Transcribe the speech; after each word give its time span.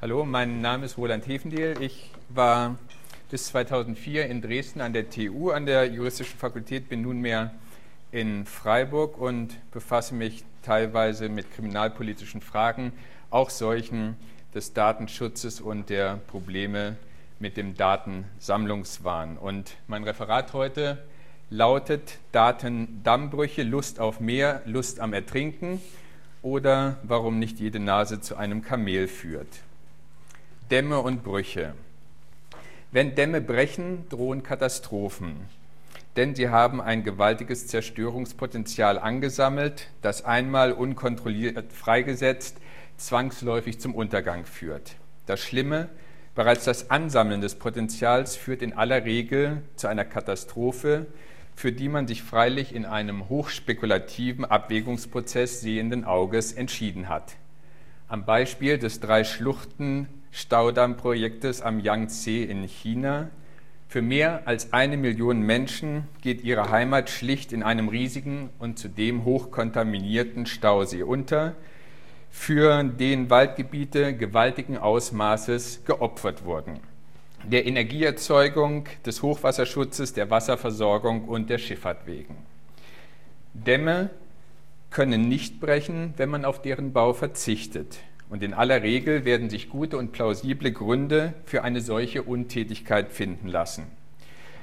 Hallo, 0.00 0.24
mein 0.24 0.60
Name 0.60 0.86
ist 0.86 0.96
Roland 0.96 1.26
Hefendiel. 1.26 1.74
Ich 1.80 2.12
war 2.28 2.78
bis 3.32 3.46
2004 3.46 4.26
in 4.26 4.40
Dresden 4.40 4.80
an 4.80 4.92
der 4.92 5.10
TU, 5.10 5.50
an 5.50 5.66
der 5.66 5.86
Juristischen 5.86 6.38
Fakultät, 6.38 6.88
bin 6.88 7.02
nunmehr 7.02 7.52
in 8.12 8.46
Freiburg 8.46 9.18
und 9.18 9.58
befasse 9.72 10.14
mich 10.14 10.44
teilweise 10.62 11.28
mit 11.28 11.52
kriminalpolitischen 11.52 12.42
Fragen, 12.42 12.92
auch 13.30 13.50
solchen 13.50 14.14
des 14.54 14.72
Datenschutzes 14.72 15.60
und 15.60 15.90
der 15.90 16.20
Probleme 16.28 16.94
mit 17.40 17.56
dem 17.56 17.74
Datensammlungswahn. 17.76 19.36
Und 19.36 19.74
mein 19.88 20.04
Referat 20.04 20.52
heute 20.52 20.98
lautet 21.50 22.20
Datendammbrüche, 22.30 23.64
Lust 23.64 23.98
auf 23.98 24.20
mehr, 24.20 24.62
Lust 24.64 25.00
am 25.00 25.12
Ertrinken 25.12 25.82
oder 26.40 26.98
warum 27.02 27.40
nicht 27.40 27.58
jede 27.58 27.80
Nase 27.80 28.20
zu 28.20 28.36
einem 28.36 28.62
Kamel 28.62 29.08
führt. 29.08 29.48
Dämme 30.70 31.00
und 31.00 31.24
Brüche. 31.24 31.72
Wenn 32.92 33.14
Dämme 33.14 33.40
brechen, 33.40 34.06
drohen 34.10 34.42
Katastrophen, 34.42 35.36
denn 36.16 36.34
sie 36.34 36.50
haben 36.50 36.82
ein 36.82 37.04
gewaltiges 37.04 37.68
Zerstörungspotenzial 37.68 38.98
angesammelt, 38.98 39.88
das 40.02 40.26
einmal 40.26 40.72
unkontrolliert 40.72 41.72
freigesetzt 41.72 42.58
zwangsläufig 42.98 43.80
zum 43.80 43.94
Untergang 43.94 44.44
führt. 44.44 44.96
Das 45.24 45.40
Schlimme, 45.40 45.88
bereits 46.34 46.64
das 46.64 46.90
Ansammeln 46.90 47.40
des 47.40 47.54
Potenzials 47.54 48.36
führt 48.36 48.60
in 48.60 48.74
aller 48.74 49.06
Regel 49.06 49.62
zu 49.76 49.86
einer 49.86 50.04
Katastrophe, 50.04 51.06
für 51.56 51.72
die 51.72 51.88
man 51.88 52.06
sich 52.06 52.22
freilich 52.22 52.74
in 52.74 52.84
einem 52.84 53.30
hochspekulativen 53.30 54.44
Abwägungsprozess 54.44 55.62
sehenden 55.62 56.04
Auges 56.04 56.52
entschieden 56.52 57.08
hat. 57.08 57.36
Am 58.06 58.26
Beispiel 58.26 58.78
des 58.78 59.00
drei 59.00 59.24
Schluchten 59.24 60.08
Staudammprojektes 60.30 61.62
am 61.62 61.80
Yangtze 61.80 62.44
in 62.44 62.64
China. 62.64 63.30
Für 63.88 64.02
mehr 64.02 64.42
als 64.46 64.72
eine 64.72 64.96
Million 64.96 65.40
Menschen 65.40 66.08
geht 66.20 66.44
ihre 66.44 66.70
Heimat 66.70 67.10
schlicht 67.10 67.52
in 67.52 67.62
einem 67.62 67.88
riesigen 67.88 68.50
und 68.58 68.78
zudem 68.78 69.24
hochkontaminierten 69.24 70.46
Stausee 70.46 71.02
unter, 71.02 71.54
für 72.30 72.84
den 72.84 73.30
Waldgebiete 73.30 74.14
gewaltigen 74.14 74.76
Ausmaßes 74.76 75.84
geopfert 75.86 76.44
wurden 76.44 76.80
der 77.44 77.66
Energieerzeugung, 77.66 78.84
des 79.06 79.22
Hochwasserschutzes, 79.22 80.12
der 80.12 80.30
Wasserversorgung 80.30 81.24
und 81.24 81.50
der 81.50 81.58
Schifffahrt 81.58 82.06
wegen. 82.06 82.36
Dämme 83.54 84.10
können 84.90 85.28
nicht 85.28 85.60
brechen, 85.60 86.14
wenn 86.16 86.28
man 86.28 86.44
auf 86.44 86.62
deren 86.62 86.92
Bau 86.92 87.12
verzichtet. 87.12 87.98
Und 88.30 88.42
in 88.42 88.52
aller 88.52 88.82
Regel 88.82 89.24
werden 89.24 89.48
sich 89.48 89.70
gute 89.70 89.96
und 89.96 90.12
plausible 90.12 90.70
Gründe 90.70 91.32
für 91.46 91.64
eine 91.64 91.80
solche 91.80 92.22
Untätigkeit 92.22 93.10
finden 93.10 93.48
lassen. 93.48 93.86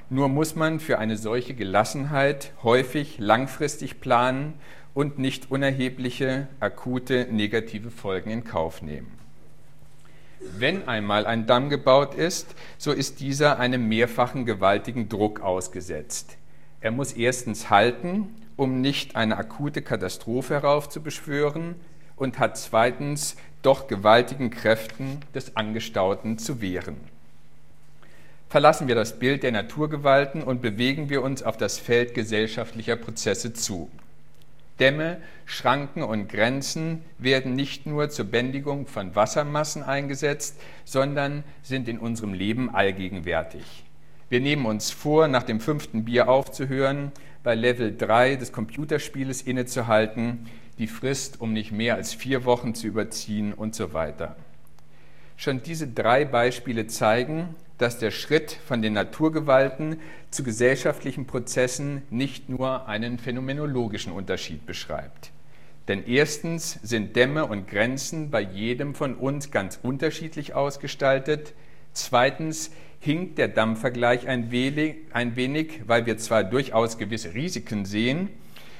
Nur 0.08 0.28
muss 0.28 0.54
man 0.54 0.78
für 0.78 0.98
eine 0.98 1.16
solche 1.16 1.54
Gelassenheit 1.54 2.52
häufig 2.62 3.18
langfristig 3.18 4.00
planen 4.00 4.54
und 4.94 5.18
nicht 5.18 5.50
unerhebliche, 5.50 6.46
akute 6.60 7.26
negative 7.30 7.90
Folgen 7.90 8.30
in 8.30 8.44
Kauf 8.44 8.82
nehmen. 8.82 9.10
Wenn 10.56 10.86
einmal 10.86 11.26
ein 11.26 11.46
Damm 11.46 11.70
gebaut 11.70 12.14
ist, 12.14 12.54
so 12.78 12.92
ist 12.92 13.18
dieser 13.18 13.58
einem 13.58 13.88
mehrfachen 13.88 14.46
gewaltigen 14.46 15.08
Druck 15.08 15.40
ausgesetzt. 15.40 16.36
Er 16.80 16.92
muss 16.92 17.12
erstens 17.14 17.68
halten, 17.68 18.28
um 18.54 18.80
nicht 18.80 19.16
eine 19.16 19.36
akute 19.36 19.82
Katastrophe 19.82 20.54
heraufzubeschwören, 20.54 21.74
und 22.16 22.38
hat 22.38 22.56
zweitens 22.56 23.36
doch 23.66 23.88
gewaltigen 23.88 24.50
Kräften 24.50 25.20
des 25.34 25.56
Angestauten 25.56 26.38
zu 26.38 26.60
wehren. 26.60 26.96
Verlassen 28.48 28.86
wir 28.86 28.94
das 28.94 29.18
Bild 29.18 29.42
der 29.42 29.50
Naturgewalten 29.50 30.42
und 30.42 30.62
bewegen 30.62 31.10
wir 31.10 31.20
uns 31.22 31.42
auf 31.42 31.56
das 31.56 31.78
Feld 31.78 32.14
gesellschaftlicher 32.14 32.94
Prozesse 32.94 33.52
zu. 33.52 33.90
Dämme, 34.78 35.16
Schranken 35.46 36.04
und 36.04 36.28
Grenzen 36.28 37.02
werden 37.18 37.54
nicht 37.54 37.86
nur 37.86 38.08
zur 38.08 38.26
Bändigung 38.26 38.86
von 38.86 39.16
Wassermassen 39.16 39.82
eingesetzt, 39.82 40.60
sondern 40.84 41.42
sind 41.62 41.88
in 41.88 41.98
unserem 41.98 42.34
Leben 42.34 42.72
allgegenwärtig. 42.72 43.64
Wir 44.28 44.40
nehmen 44.40 44.66
uns 44.66 44.90
vor, 44.90 45.28
nach 45.28 45.44
dem 45.44 45.60
fünften 45.60 46.04
Bier 46.04 46.28
aufzuhören, 46.28 47.10
bei 47.42 47.54
Level 47.54 47.96
3 47.96 48.36
des 48.36 48.52
Computerspieles 48.52 49.42
innezuhalten, 49.42 50.46
die 50.78 50.86
Frist 50.86 51.40
um 51.40 51.52
nicht 51.52 51.72
mehr 51.72 51.94
als 51.94 52.14
vier 52.14 52.44
Wochen 52.44 52.74
zu 52.74 52.86
überziehen 52.86 53.52
und 53.52 53.74
so 53.74 53.92
weiter. 53.92 54.36
Schon 55.36 55.62
diese 55.62 55.86
drei 55.86 56.24
Beispiele 56.24 56.86
zeigen, 56.86 57.54
dass 57.78 57.98
der 57.98 58.10
Schritt 58.10 58.52
von 58.52 58.80
den 58.80 58.94
Naturgewalten 58.94 59.98
zu 60.30 60.42
gesellschaftlichen 60.42 61.26
Prozessen 61.26 62.02
nicht 62.10 62.48
nur 62.48 62.88
einen 62.88 63.18
phänomenologischen 63.18 64.12
Unterschied 64.12 64.64
beschreibt. 64.64 65.30
Denn 65.88 66.04
erstens 66.06 66.80
sind 66.82 67.14
Dämme 67.16 67.46
und 67.46 67.68
Grenzen 67.68 68.30
bei 68.30 68.40
jedem 68.40 68.94
von 68.94 69.14
uns 69.14 69.50
ganz 69.50 69.78
unterschiedlich 69.82 70.54
ausgestaltet. 70.54 71.52
Zweitens 71.92 72.72
hinkt 72.98 73.38
der 73.38 73.48
Dammvergleich 73.48 74.26
ein 74.26 74.50
wenig, 74.50 74.96
ein 75.12 75.36
wenig, 75.36 75.82
weil 75.86 76.06
wir 76.06 76.16
zwar 76.18 76.44
durchaus 76.44 76.98
gewisse 76.98 77.34
Risiken 77.34 77.84
sehen, 77.84 78.30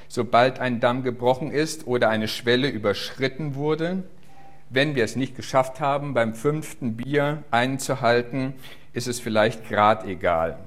sobald 0.07 0.59
ein 0.59 0.79
Damm 0.79 1.03
gebrochen 1.03 1.51
ist 1.51 1.87
oder 1.87 2.09
eine 2.09 2.27
Schwelle 2.27 2.69
überschritten 2.69 3.55
wurde. 3.55 4.03
Wenn 4.69 4.95
wir 4.95 5.03
es 5.03 5.15
nicht 5.15 5.35
geschafft 5.35 5.79
haben, 5.79 6.13
beim 6.13 6.33
fünften 6.33 6.97
Bier 6.97 7.43
einzuhalten, 7.51 8.53
ist 8.93 9.07
es 9.07 9.19
vielleicht 9.19 9.69
grad 9.69 10.05
egal. 10.05 10.59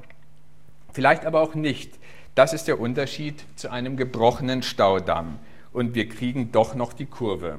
Vielleicht 0.93 1.27
aber 1.27 1.41
auch 1.41 1.55
nicht. 1.55 1.99
Das 2.35 2.53
ist 2.53 2.69
der 2.69 2.81
Unterschied 2.81 3.45
zu 3.57 3.71
einem 3.71 3.97
gebrochenen 3.97 4.63
Staudamm. 4.63 5.39
Und 5.73 5.95
wir 5.95 6.09
kriegen 6.09 6.53
doch 6.53 6.75
noch 6.75 6.93
die 6.93 7.07
Kurve. 7.07 7.59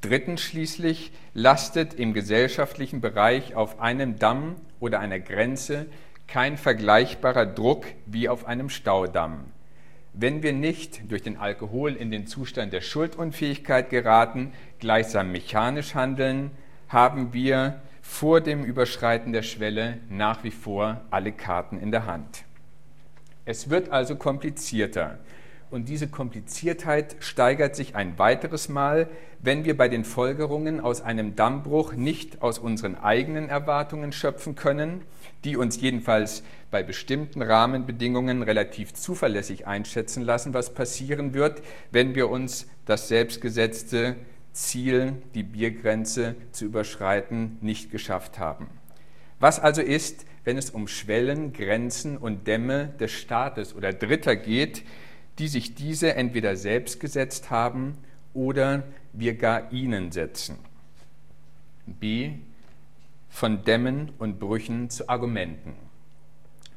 Drittens 0.00 0.40
schließlich 0.40 1.12
lastet 1.34 1.94
im 1.94 2.14
gesellschaftlichen 2.14 3.00
Bereich 3.02 3.54
auf 3.54 3.80
einem 3.80 4.18
Damm 4.18 4.56
oder 4.78 5.00
einer 5.00 5.20
Grenze 5.20 5.86
kein 6.26 6.56
vergleichbarer 6.56 7.44
Druck 7.44 7.86
wie 8.06 8.28
auf 8.28 8.46
einem 8.46 8.70
Staudamm. 8.70 9.44
Wenn 10.22 10.42
wir 10.42 10.52
nicht 10.52 11.10
durch 11.10 11.22
den 11.22 11.38
Alkohol 11.38 11.94
in 11.94 12.10
den 12.10 12.26
Zustand 12.26 12.74
der 12.74 12.82
Schuldunfähigkeit 12.82 13.88
geraten, 13.88 14.52
gleichsam 14.78 15.32
mechanisch 15.32 15.94
handeln, 15.94 16.50
haben 16.90 17.32
wir 17.32 17.80
vor 18.02 18.42
dem 18.42 18.62
Überschreiten 18.62 19.32
der 19.32 19.40
Schwelle 19.40 19.96
nach 20.10 20.44
wie 20.44 20.50
vor 20.50 21.00
alle 21.10 21.32
Karten 21.32 21.78
in 21.80 21.90
der 21.90 22.04
Hand. 22.04 22.44
Es 23.46 23.70
wird 23.70 23.88
also 23.88 24.14
komplizierter. 24.14 25.18
Und 25.70 25.88
diese 25.88 26.08
Kompliziertheit 26.08 27.14
steigert 27.20 27.76
sich 27.76 27.94
ein 27.94 28.18
weiteres 28.18 28.68
Mal, 28.68 29.08
wenn 29.40 29.64
wir 29.64 29.76
bei 29.76 29.88
den 29.88 30.04
Folgerungen 30.04 30.80
aus 30.80 31.00
einem 31.00 31.36
Dammbruch 31.36 31.92
nicht 31.92 32.42
aus 32.42 32.58
unseren 32.58 32.96
eigenen 32.96 33.48
Erwartungen 33.48 34.10
schöpfen 34.10 34.56
können, 34.56 35.02
die 35.44 35.56
uns 35.56 35.80
jedenfalls 35.80 36.42
bei 36.72 36.82
bestimmten 36.82 37.40
Rahmenbedingungen 37.40 38.42
relativ 38.42 38.94
zuverlässig 38.94 39.68
einschätzen 39.68 40.24
lassen, 40.24 40.54
was 40.54 40.74
passieren 40.74 41.34
wird, 41.34 41.62
wenn 41.92 42.16
wir 42.16 42.30
uns 42.30 42.66
das 42.84 43.06
selbstgesetzte 43.06 44.16
Ziel, 44.52 45.14
die 45.34 45.44
Biergrenze 45.44 46.34
zu 46.50 46.64
überschreiten, 46.64 47.58
nicht 47.60 47.92
geschafft 47.92 48.40
haben. 48.40 48.66
Was 49.38 49.60
also 49.60 49.82
ist, 49.82 50.26
wenn 50.44 50.58
es 50.58 50.70
um 50.70 50.88
Schwellen, 50.88 51.52
Grenzen 51.52 52.16
und 52.16 52.48
Dämme 52.48 52.92
des 52.98 53.12
Staates 53.12 53.74
oder 53.74 53.92
Dritter 53.92 54.34
geht, 54.34 54.82
die 55.40 55.48
sich 55.48 55.74
diese 55.74 56.14
entweder 56.14 56.54
selbst 56.54 57.00
gesetzt 57.00 57.50
haben 57.50 57.96
oder 58.34 58.84
wir 59.14 59.34
gar 59.34 59.72
ihnen 59.72 60.12
setzen? 60.12 60.58
B. 61.86 62.32
Von 63.30 63.64
Dämmen 63.64 64.12
und 64.18 64.38
Brüchen 64.38 64.90
zu 64.90 65.08
Argumenten. 65.08 65.72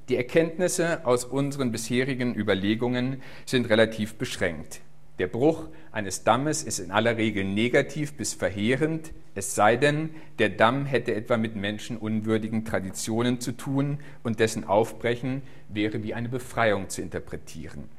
Die 0.08 0.16
Erkenntnisse 0.16 1.06
aus 1.06 1.26
unseren 1.26 1.74
bisherigen 1.74 2.36
Überlegungen 2.36 3.22
sind 3.46 3.70
relativ 3.70 4.16
beschränkt. 4.16 4.80
Der 5.20 5.28
Bruch 5.28 5.68
eines 5.92 6.24
Dammes 6.24 6.64
ist 6.64 6.80
in 6.80 6.92
aller 6.92 7.18
Regel 7.18 7.44
negativ 7.44 8.14
bis 8.14 8.34
verheerend, 8.34 9.12
es 9.36 9.56
sei 9.56 9.76
denn, 9.76 10.12
der 10.40 10.50
Damm 10.50 10.86
hätte 10.86 11.14
etwa 11.14 11.38
mit 11.38 11.56
menschenunwürdigen 11.56 12.64
Traditionen 12.64 13.42
zu 13.42 13.52
tun 13.52 14.00
und 14.24 14.40
dessen 14.40 14.64
Aufbrechen 14.64 15.42
wäre 15.70 16.02
wie 16.04 16.14
eine 16.14 16.30
Befreiung 16.30 16.88
zu 16.90 17.02
interpretieren. 17.02 17.90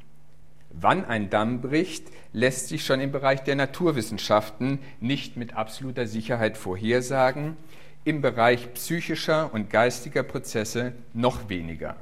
Wann 0.81 1.05
ein 1.05 1.31
Damm 1.31 1.61
bricht, 1.61 2.09
lässt 2.33 2.69
sich 2.69 2.85
schon 2.85 3.01
im 3.01 3.13
Bereich 3.13 3.45
der 3.45 3.55
Naturwissenschaften 3.55 4.81
nicht 5.01 5.37
mit 5.37 5.55
absoluter 5.55 6.07
Sicherheit 6.07 6.57
vorhersagen, 6.57 7.57
im 8.05 8.21
Bereich 8.21 8.75
psychischer 8.75 9.55
und 9.55 9.71
geistiger 9.71 10.25
Prozesse 10.25 10.93
noch 11.13 11.49
weniger. 11.49 11.97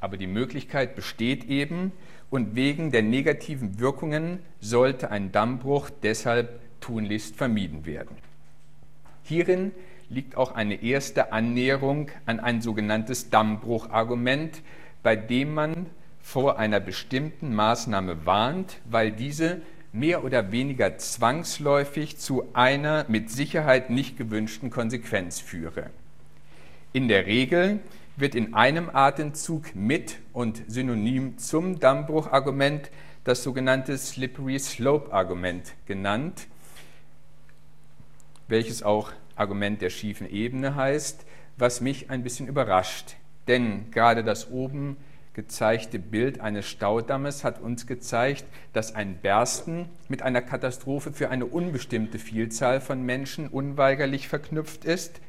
Aber 0.00 0.16
die 0.16 0.26
Möglichkeit 0.26 0.96
besteht 0.96 1.44
eben, 1.44 1.92
und 2.28 2.56
wegen 2.56 2.90
der 2.90 3.02
negativen 3.02 3.78
Wirkungen 3.78 4.40
sollte 4.60 5.12
ein 5.12 5.30
Dammbruch 5.30 5.88
deshalb 6.02 6.60
tunlichst 6.80 7.36
vermieden 7.36 7.86
werden. 7.86 8.16
Hierin 9.22 9.70
liegt 10.08 10.36
auch 10.36 10.56
eine 10.56 10.82
erste 10.82 11.32
Annäherung 11.32 12.10
an 12.26 12.40
ein 12.40 12.62
sogenanntes 12.62 13.30
Dammbruchargument, 13.30 14.60
bei 15.04 15.14
dem 15.14 15.54
man 15.54 15.86
vor 16.26 16.58
einer 16.58 16.80
bestimmten 16.80 17.54
Maßnahme 17.54 18.26
warnt, 18.26 18.78
weil 18.84 19.12
diese 19.12 19.62
mehr 19.92 20.24
oder 20.24 20.50
weniger 20.50 20.98
zwangsläufig 20.98 22.18
zu 22.18 22.48
einer 22.52 23.06
mit 23.06 23.30
Sicherheit 23.30 23.90
nicht 23.90 24.18
gewünschten 24.18 24.68
Konsequenz 24.68 25.38
führe. 25.38 25.88
In 26.92 27.06
der 27.06 27.26
Regel 27.26 27.78
wird 28.16 28.34
in 28.34 28.54
einem 28.54 28.90
Atemzug 28.92 29.76
mit 29.76 30.16
und 30.32 30.64
synonym 30.66 31.38
zum 31.38 31.78
Dammbruchargument 31.78 32.90
das 33.22 33.44
sogenannte 33.44 33.96
Slippery 33.96 34.58
Slope 34.58 35.12
Argument 35.12 35.74
genannt, 35.86 36.48
welches 38.48 38.82
auch 38.82 39.12
Argument 39.36 39.80
der 39.80 39.90
schiefen 39.90 40.28
Ebene 40.28 40.74
heißt, 40.74 41.24
was 41.56 41.80
mich 41.80 42.10
ein 42.10 42.24
bisschen 42.24 42.48
überrascht. 42.48 43.14
Denn 43.46 43.92
gerade 43.92 44.24
das 44.24 44.50
oben 44.50 44.96
gezeigte 45.36 45.98
Bild 45.98 46.40
eines 46.40 46.66
Staudammes 46.66 47.44
hat 47.44 47.60
uns 47.60 47.86
gezeigt, 47.86 48.46
dass 48.72 48.94
ein 48.94 49.18
Bersten 49.18 49.90
mit 50.08 50.22
einer 50.22 50.40
Katastrophe 50.40 51.12
für 51.12 51.28
eine 51.28 51.44
unbestimmte 51.44 52.18
Vielzahl 52.18 52.80
von 52.80 53.02
Menschen 53.02 53.46
unweigerlich 53.46 54.28
verknüpft 54.28 54.86
ist. 54.86 55.20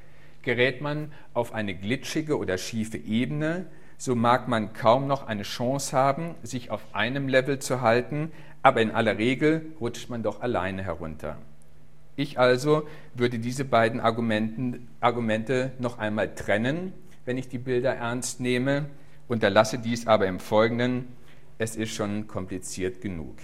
Gerät 0.44 0.80
man 0.80 1.12
auf 1.34 1.54
eine 1.54 1.76
glitschige 1.76 2.38
oder 2.38 2.58
schiefe 2.58 2.98
Ebene, 2.98 3.66
so 3.98 4.16
mag 4.16 4.48
man 4.48 4.72
kaum 4.72 5.08
noch 5.08 5.28
eine 5.28 5.44
Chance 5.44 5.96
haben, 5.96 6.36
sich 6.42 6.72
auf 6.72 6.84
einem 6.94 7.28
Level 7.28 7.60
zu 7.60 7.82
halten, 7.82 8.32
aber 8.64 8.82
in 8.82 8.92
aller 8.92 9.18
Regel 9.18 9.66
rutscht 9.82 10.10
man 10.10 10.24
doch 10.24 10.40
alleine 10.40 10.84
herunter. 10.84 11.38
Ich 12.16 12.40
also 12.40 12.88
würde 13.14 13.40
diese 13.40 13.66
beiden 13.66 14.00
Argumente 14.00 15.72
noch 15.80 15.98
einmal 15.98 16.34
trennen, 16.34 16.94
wenn 17.26 17.38
ich 17.38 17.50
die 17.50 17.58
Bilder 17.58 17.94
ernst 17.94 18.40
nehme, 18.40 18.86
unterlasse 19.28 19.80
dies 19.80 20.08
aber 20.08 20.28
im 20.28 20.40
Folgenden, 20.40 21.08
es 21.58 21.76
ist 21.76 21.94
schon 21.94 22.28
kompliziert 22.28 23.02
genug. 23.02 23.36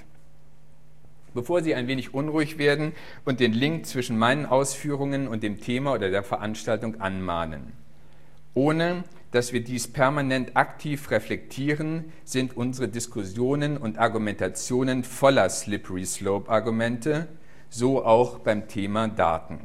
Bevor 1.34 1.64
Sie 1.64 1.74
ein 1.74 1.88
wenig 1.88 2.14
unruhig 2.14 2.58
werden 2.58 2.94
und 3.26 3.40
den 3.40 3.54
Link 3.54 3.88
zwischen 3.88 4.18
meinen 4.18 4.46
Ausführungen 4.46 5.28
und 5.28 5.42
dem 5.42 5.60
Thema 5.60 5.94
oder 5.94 6.12
der 6.12 6.24
Veranstaltung 6.24 7.02
anmahnen. 7.02 7.74
Ohne 8.54 9.04
dass 9.34 9.52
wir 9.52 9.64
dies 9.64 9.88
permanent 9.88 10.56
aktiv 10.56 11.10
reflektieren, 11.10 12.14
sind 12.24 12.56
unsere 12.56 12.88
Diskussionen 12.88 13.78
und 13.78 13.98
Argumentationen 13.98 15.04
voller 15.04 15.50
Slippery 15.50 16.06
Slope 16.06 16.52
Argumente, 16.52 17.28
so 17.72 18.06
auch 18.06 18.38
beim 18.38 18.68
Thema 18.68 19.08
Daten. 19.08 19.60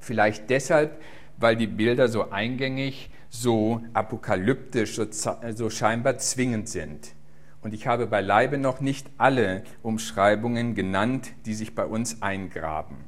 Vielleicht 0.00 0.50
deshalb, 0.50 1.00
weil 1.36 1.54
die 1.54 1.68
Bilder 1.68 2.08
so 2.08 2.32
eingängig, 2.32 3.10
so 3.32 3.80
apokalyptisch, 3.94 4.94
so, 4.94 5.06
so 5.54 5.70
scheinbar 5.70 6.18
zwingend 6.18 6.68
sind. 6.68 7.14
Und 7.62 7.72
ich 7.72 7.86
habe 7.86 8.06
beileibe 8.06 8.58
noch 8.58 8.80
nicht 8.80 9.08
alle 9.16 9.62
Umschreibungen 9.82 10.74
genannt, 10.74 11.32
die 11.46 11.54
sich 11.54 11.74
bei 11.74 11.86
uns 11.86 12.20
eingraben. 12.20 12.98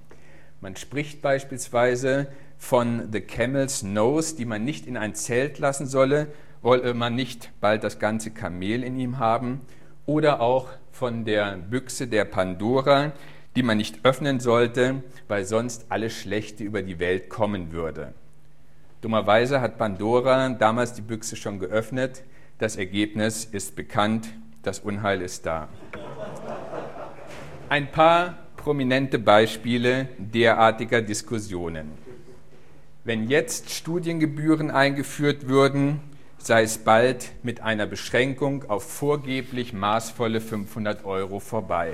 Man 0.61 0.76
spricht 0.76 1.21
beispielsweise 1.21 2.29
von 2.56 3.12
The 3.12 3.21
Camel's 3.21 3.82
Nose, 3.82 4.35
die 4.37 4.47
man 4.47 4.65
nicht 4.65 4.87
in 4.87 4.97
ein 4.97 5.15
Zelt 5.15 5.59
lassen 5.59 5.87
solle, 5.87 6.29
wolle 6.62 6.94
man 6.94 7.15
nicht 7.15 7.50
bald 7.61 7.85
das 7.85 7.99
ganze 7.99 8.31
Kamel 8.31 8.82
in 8.82 8.99
ihm 8.99 9.19
haben, 9.19 9.61
oder 10.06 10.41
auch 10.41 10.70
von 10.91 11.27
der 11.27 11.56
Büchse 11.56 12.06
der 12.06 12.25
Pandora, 12.25 13.12
die 13.56 13.62
man 13.62 13.77
nicht 13.77 14.06
öffnen 14.06 14.41
sollte, 14.41 15.03
weil 15.29 15.44
sonst 15.44 15.87
alles 15.91 16.15
Schlechte 16.15 16.65
über 16.65 16.81
die 16.81 16.99
Welt 16.99 17.29
kommen 17.29 17.73
würde. 17.73 18.15
Dummerweise 19.05 19.61
hat 19.61 19.77
Pandora 19.77 20.49
damals 20.49 20.95
die 20.95 21.03
Büchse 21.03 21.37
schon 21.37 21.59
geöffnet. 21.59 22.23
Das 22.56 22.77
Ergebnis 22.77 23.45
ist 23.45 23.77
bekannt, 23.77 24.31
das 24.62 24.79
Unheil 24.79 25.21
ist 25.21 25.45
da. 25.45 25.69
Ein 27.69 27.91
paar 27.91 28.39
prominente 28.56 29.19
Beispiele 29.19 30.09
derartiger 30.17 31.03
Diskussionen. 31.03 31.91
Wenn 33.05 33.29
jetzt 33.29 33.69
Studiengebühren 33.69 34.71
eingeführt 34.71 35.49
würden, 35.49 36.01
sei 36.39 36.62
es 36.62 36.79
bald 36.79 37.33
mit 37.43 37.61
einer 37.61 37.85
Beschränkung 37.85 38.71
auf 38.71 38.91
vorgeblich 38.91 39.75
maßvolle 39.75 40.41
500 40.41 41.05
Euro 41.05 41.41
vorbei. 41.41 41.93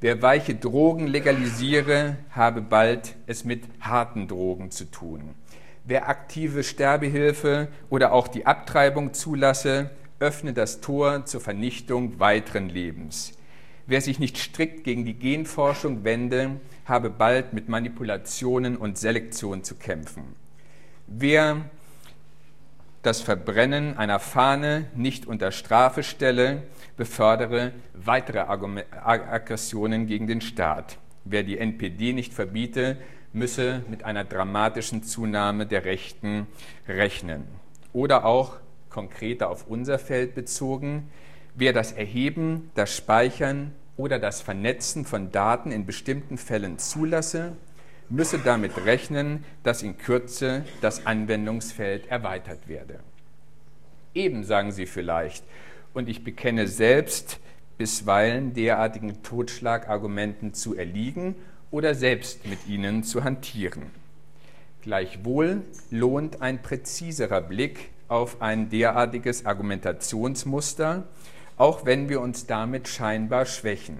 Wer 0.00 0.20
weiche 0.20 0.56
Drogen 0.56 1.06
legalisiere, 1.06 2.16
habe 2.32 2.60
bald 2.60 3.14
es 3.28 3.44
mit 3.44 3.62
harten 3.80 4.26
Drogen 4.26 4.72
zu 4.72 4.90
tun. 4.90 5.36
Wer 5.84 6.08
aktive 6.08 6.64
Sterbehilfe 6.64 7.68
oder 7.90 8.12
auch 8.12 8.26
die 8.26 8.46
Abtreibung 8.46 9.12
zulasse, 9.12 9.90
öffne 10.18 10.54
das 10.54 10.80
Tor 10.80 11.26
zur 11.26 11.42
Vernichtung 11.42 12.18
weiteren 12.18 12.70
Lebens. 12.70 13.32
Wer 13.86 14.00
sich 14.00 14.18
nicht 14.18 14.38
strikt 14.38 14.84
gegen 14.84 15.04
die 15.04 15.18
Genforschung 15.18 16.04
wende, 16.04 16.58
habe 16.86 17.10
bald 17.10 17.52
mit 17.52 17.68
Manipulationen 17.68 18.78
und 18.78 18.96
Selektion 18.96 19.62
zu 19.62 19.74
kämpfen. 19.74 20.36
Wer 21.06 21.68
das 23.02 23.20
Verbrennen 23.20 23.98
einer 23.98 24.18
Fahne 24.18 24.86
nicht 24.96 25.26
unter 25.26 25.52
Strafe 25.52 26.02
stelle, 26.02 26.62
befördere 26.96 27.72
weitere 27.92 28.38
Aggressionen 28.38 30.06
gegen 30.06 30.26
den 30.26 30.40
Staat. 30.40 30.96
Wer 31.26 31.42
die 31.42 31.58
NPD 31.58 32.14
nicht 32.14 32.32
verbiete, 32.32 32.96
müsse 33.34 33.82
mit 33.90 34.04
einer 34.04 34.24
dramatischen 34.24 35.02
Zunahme 35.02 35.66
der 35.66 35.84
Rechten 35.84 36.46
rechnen. 36.88 37.44
Oder 37.92 38.24
auch 38.24 38.56
konkreter 38.88 39.50
auf 39.50 39.66
unser 39.66 39.98
Feld 39.98 40.34
bezogen, 40.34 41.10
wer 41.54 41.72
das 41.72 41.92
Erheben, 41.92 42.70
das 42.74 42.96
Speichern 42.96 43.72
oder 43.96 44.18
das 44.18 44.40
Vernetzen 44.40 45.04
von 45.04 45.32
Daten 45.32 45.72
in 45.72 45.84
bestimmten 45.84 46.38
Fällen 46.38 46.78
zulasse, 46.78 47.52
müsse 48.08 48.38
damit 48.38 48.84
rechnen, 48.84 49.44
dass 49.62 49.82
in 49.82 49.98
Kürze 49.98 50.64
das 50.80 51.06
Anwendungsfeld 51.06 52.06
erweitert 52.06 52.68
werde. 52.68 53.00
Eben 54.14 54.44
sagen 54.44 54.70
Sie 54.70 54.86
vielleicht, 54.86 55.44
und 55.92 56.08
ich 56.08 56.22
bekenne 56.22 56.68
selbst 56.68 57.40
bisweilen 57.78 58.54
derartigen 58.54 59.22
Totschlagargumenten 59.22 60.54
zu 60.54 60.76
erliegen 60.76 61.34
oder 61.70 61.94
selbst 61.94 62.46
mit 62.46 62.66
ihnen 62.66 63.04
zu 63.04 63.24
hantieren. 63.24 63.90
Gleichwohl 64.82 65.62
lohnt 65.90 66.42
ein 66.42 66.62
präziserer 66.62 67.40
Blick 67.40 67.90
auf 68.08 68.42
ein 68.42 68.68
derartiges 68.68 69.46
Argumentationsmuster, 69.46 71.04
auch 71.56 71.86
wenn 71.86 72.08
wir 72.08 72.20
uns 72.20 72.46
damit 72.46 72.88
scheinbar 72.88 73.46
schwächen. 73.46 73.98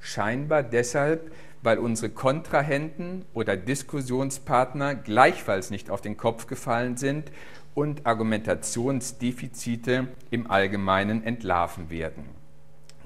Scheinbar 0.00 0.62
deshalb, 0.62 1.32
weil 1.62 1.78
unsere 1.78 2.10
Kontrahenten 2.10 3.24
oder 3.34 3.56
Diskussionspartner 3.56 4.94
gleichfalls 4.94 5.70
nicht 5.70 5.90
auf 5.90 6.00
den 6.00 6.16
Kopf 6.16 6.46
gefallen 6.46 6.96
sind 6.96 7.30
und 7.74 8.06
Argumentationsdefizite 8.06 10.08
im 10.30 10.50
Allgemeinen 10.50 11.22
entlarven 11.22 11.90
werden. 11.90 12.24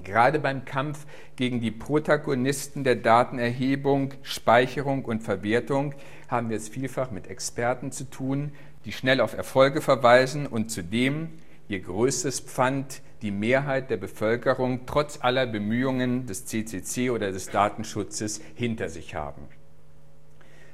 Gerade 0.03 0.39
beim 0.39 0.65
Kampf 0.65 1.05
gegen 1.35 1.61
die 1.61 1.71
Protagonisten 1.71 2.83
der 2.83 2.95
Datenerhebung, 2.95 4.13
Speicherung 4.23 5.05
und 5.05 5.21
Verwertung 5.23 5.93
haben 6.27 6.49
wir 6.49 6.57
es 6.57 6.69
vielfach 6.69 7.11
mit 7.11 7.27
Experten 7.27 7.91
zu 7.91 8.09
tun, 8.09 8.51
die 8.85 8.91
schnell 8.91 9.21
auf 9.21 9.35
Erfolge 9.35 9.81
verweisen 9.81 10.47
und 10.47 10.71
zudem 10.71 11.29
ihr 11.67 11.79
größtes 11.79 12.41
Pfand 12.41 13.01
die 13.21 13.31
Mehrheit 13.31 13.89
der 13.89 13.97
Bevölkerung 13.97 14.85
trotz 14.85 15.19
aller 15.21 15.45
Bemühungen 15.45 16.25
des 16.25 16.45
CCC 16.45 17.11
oder 17.11 17.31
des 17.31 17.49
Datenschutzes 17.49 18.41
hinter 18.55 18.89
sich 18.89 19.15
haben. 19.15 19.47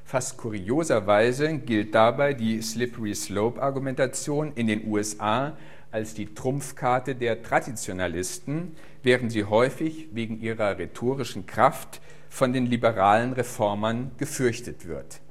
Fast 0.05 0.37
kurioserweise 0.37 1.57
gilt 1.57 1.93
dabei 1.93 2.33
die 2.33 2.61
Slippery 2.61 3.13
Slope 3.13 3.61
Argumentation 3.61 4.53
in 4.55 4.67
den 4.67 4.87
USA 4.87 5.57
als 5.91 6.13
die 6.13 6.33
Trumpfkarte 6.33 7.15
der 7.15 7.43
Traditionalisten, 7.43 8.75
während 9.07 9.31
sie 9.31 9.45
häufig 9.45 10.09
wegen 10.11 10.41
ihrer 10.41 10.77
rhetorischen 10.77 11.45
Kraft 11.45 12.01
von 12.27 12.51
den 12.51 12.65
liberalen 12.65 13.31
Reformern 13.31 14.11
gefürchtet 14.17 14.85
wird. 14.85 15.21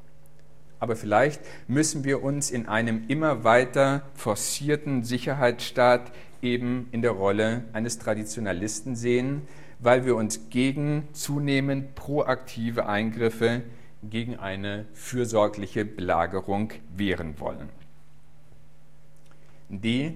Aber 0.81 0.97
vielleicht 0.97 1.43
müssen 1.69 2.03
wir 2.03 2.23
uns 2.23 2.51
in 2.51 2.69
einem 2.69 3.05
immer 3.09 3.45
weiter 3.45 4.01
forcierten 4.15 5.05
Sicherheitsstaat 5.05 6.11
eben 6.41 6.89
in 6.91 7.03
der 7.03 7.11
Rolle 7.11 7.65
eines 7.75 7.99
Traditionalisten 7.99 8.97
sehen, 8.97 9.43
weil 9.79 10.07
wir 10.07 10.17
uns 10.17 10.49
gegen 10.49 11.07
zunehmend 11.13 11.95
proaktive 11.97 12.87
Eingriffe 12.87 13.61
gegen 14.03 14.37
eine 14.37 14.87
fürsorgliche 14.95 15.85
Belagerung 15.85 16.73
wehren 16.97 17.39
wollen. 17.41 17.69
D. 19.69 20.15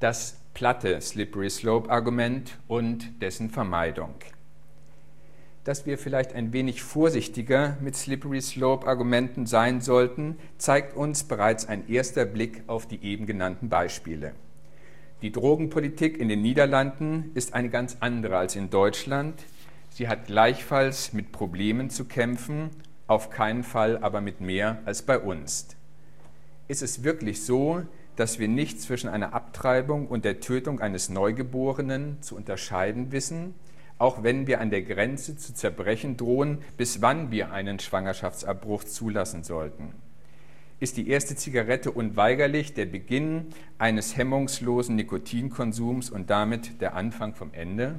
Das 0.00 0.38
platte 0.56 0.98
Slippery 1.02 1.50
Slope 1.50 1.90
Argument 1.90 2.56
und 2.66 3.20
dessen 3.20 3.50
Vermeidung. 3.50 4.14
dass 5.64 5.84
wir 5.84 5.98
vielleicht 5.98 6.32
ein 6.32 6.54
wenig 6.54 6.80
vorsichtiger 6.80 7.76
mit 7.82 7.94
Slippery 7.94 8.40
Slope-Argumenten 8.40 9.44
sein 9.46 9.80
sollten, 9.82 10.38
zeigt 10.58 10.96
uns 10.96 11.24
bereits 11.24 11.66
ein 11.66 11.88
erster 11.90 12.24
Blick 12.24 12.62
auf 12.68 12.86
die 12.86 13.02
eben 13.02 13.26
genannten 13.26 13.68
Beispiele. 13.68 14.32
Die 15.22 15.32
Drogenpolitik 15.32 16.16
in 16.18 16.28
den 16.28 16.40
Niederlanden 16.40 17.32
ist 17.34 17.52
eine 17.52 17.68
ganz 17.68 17.98
andere 18.00 18.38
als 18.38 18.56
in 18.56 18.70
Deutschland. 18.70 19.42
Sie 19.90 20.08
hat 20.08 20.26
gleichfalls 20.26 21.12
mit 21.12 21.32
Problemen 21.32 21.90
zu 21.90 22.04
kämpfen, 22.06 22.70
auf 23.08 23.28
keinen 23.28 23.64
Fall 23.64 23.98
aber 23.98 24.22
mit 24.22 24.40
mehr 24.40 24.78
als 24.86 25.02
bei 25.02 25.18
uns. 25.18 25.66
Ist 26.68 26.82
es 26.82 27.02
wirklich 27.02 27.44
so, 27.44 27.82
dass 28.16 28.38
wir 28.38 28.48
nicht 28.48 28.80
zwischen 28.80 29.08
einer 29.08 29.34
Abtreibung 29.34 30.08
und 30.08 30.24
der 30.24 30.40
Tötung 30.40 30.80
eines 30.80 31.08
Neugeborenen 31.10 32.20
zu 32.22 32.34
unterscheiden 32.34 33.12
wissen, 33.12 33.54
auch 33.98 34.22
wenn 34.22 34.46
wir 34.46 34.60
an 34.60 34.70
der 34.70 34.82
Grenze 34.82 35.36
zu 35.36 35.54
zerbrechen 35.54 36.16
drohen, 36.16 36.58
bis 36.76 37.00
wann 37.00 37.30
wir 37.30 37.52
einen 37.52 37.78
Schwangerschaftsabbruch 37.78 38.84
zulassen 38.84 39.44
sollten. 39.44 39.92
Ist 40.78 40.98
die 40.98 41.08
erste 41.08 41.36
Zigarette 41.36 41.90
unweigerlich 41.90 42.74
der 42.74 42.84
Beginn 42.84 43.46
eines 43.78 44.16
hemmungslosen 44.16 44.94
Nikotinkonsums 44.96 46.10
und 46.10 46.28
damit 46.28 46.82
der 46.82 46.94
Anfang 46.94 47.34
vom 47.34 47.54
Ende? 47.54 47.98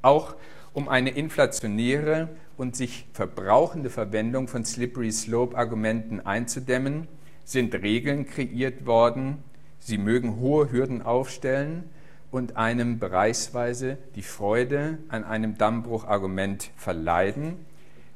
Auch 0.00 0.36
um 0.72 0.88
eine 0.88 1.10
inflationäre 1.10 2.30
und 2.56 2.74
sich 2.74 3.06
verbrauchende 3.12 3.90
Verwendung 3.90 4.48
von 4.48 4.64
Slippery 4.64 5.12
Slope-Argumenten 5.12 6.20
einzudämmen, 6.20 7.06
sind 7.46 7.74
Regeln 7.74 8.26
kreiert 8.26 8.84
worden. 8.84 9.38
Sie 9.78 9.96
mögen 9.96 10.36
hohe 10.36 10.70
Hürden 10.70 11.00
aufstellen, 11.00 11.84
und 12.30 12.56
einem 12.56 12.98
bereichsweise 12.98 13.96
die 14.14 14.22
Freude 14.22 14.98
an 15.08 15.24
einem 15.24 15.56
Dammbruchargument 15.56 16.70
verleiden, 16.76 17.64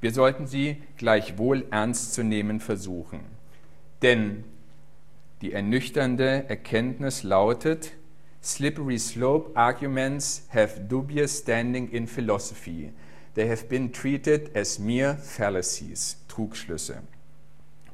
wir 0.01 0.13
sollten 0.13 0.47
sie 0.47 0.83
gleichwohl 0.97 1.67
ernst 1.71 2.15
zu 2.15 2.23
nehmen 2.23 2.61
versuchen. 2.61 3.21
Denn 4.03 4.45
die 5.43 5.53
ernüchternde 5.53 6.49
Erkenntnis 6.49 7.23
lautet, 7.23 7.93
Slippery 8.43 8.99
slope 8.99 9.55
arguments 9.55 10.47
have 10.55 10.81
dubious 10.81 11.39
standing 11.39 11.91
in 11.91 12.07
philosophy. 12.07 12.93
They 13.35 13.49
have 13.49 13.67
been 13.67 13.93
treated 13.93 14.57
as 14.57 14.79
mere 14.79 15.17
fallacies, 15.17 16.17
Trugschlüsse. 16.29 17.03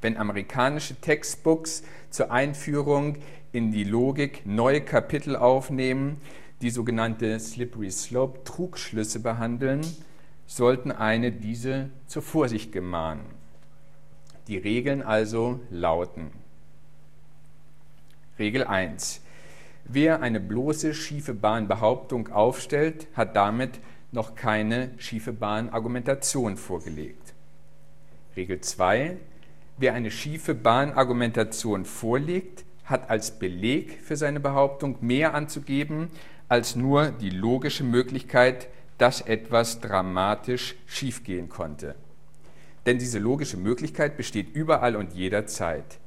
Wenn 0.01 0.17
amerikanische 0.17 0.95
Textbooks 1.01 1.83
zur 2.11 2.31
Einführung 2.31 3.19
in 3.53 3.73
die 3.73 3.85
Logik 3.85 4.45
neue 4.45 4.81
Kapitel 4.81 5.37
aufnehmen, 5.37 6.21
die 6.63 6.71
sogenannte 6.71 7.39
Slippery 7.39 7.91
Slope 7.91 8.45
Trugschlüsse 8.45 9.21
behandeln, 9.21 9.81
sollten 10.47 10.93
eine 10.93 11.33
diese 11.33 11.91
zur 12.07 12.23
Vorsicht 12.23 12.73
gemahnen. 12.73 13.25
Die 14.49 14.59
Regeln 14.59 15.03
also 15.03 15.61
lauten. 15.71 16.31
Regel 18.39 18.65
1. 18.65 19.23
Wer 19.85 20.21
eine 20.21 20.41
bloße 20.41 20.95
schiefe 20.95 21.35
Bahnbehauptung 21.35 22.29
aufstellt, 22.29 23.07
hat 23.15 23.35
damit 23.35 23.81
noch 24.13 24.35
keine 24.35 24.91
schiefe 24.99 25.33
Bahnargumentation 25.33 26.57
vorgelegt. 26.57 27.35
Regel 28.37 28.61
2. 28.61 29.17
Wer 29.79 29.93
eine 29.93 30.11
schiefe 30.11 30.55
Bahnargumentation 30.55 31.85
vorlegt, 31.85 32.65
hat 32.85 33.11
als 33.11 33.39
Beleg 33.39 34.01
für 34.03 34.17
seine 34.17 34.41
Behauptung 34.41 34.97
mehr 35.01 35.35
anzugeben 35.35 36.09
als 36.49 36.77
nur 36.77 37.11
die 37.11 37.31
logische 37.31 37.85
Möglichkeit, 37.85 38.69
dass 38.97 39.21
etwas 39.21 39.81
dramatisch 39.81 40.77
schiefgehen 40.87 41.49
konnte. 41.49 41.95
Denn 42.87 42.99
diese 42.99 43.19
logische 43.19 43.59
Möglichkeit 43.59 44.17
besteht 44.17 44.55
überall 44.55 44.97
und 44.97 45.13
jederzeit. 45.13 45.99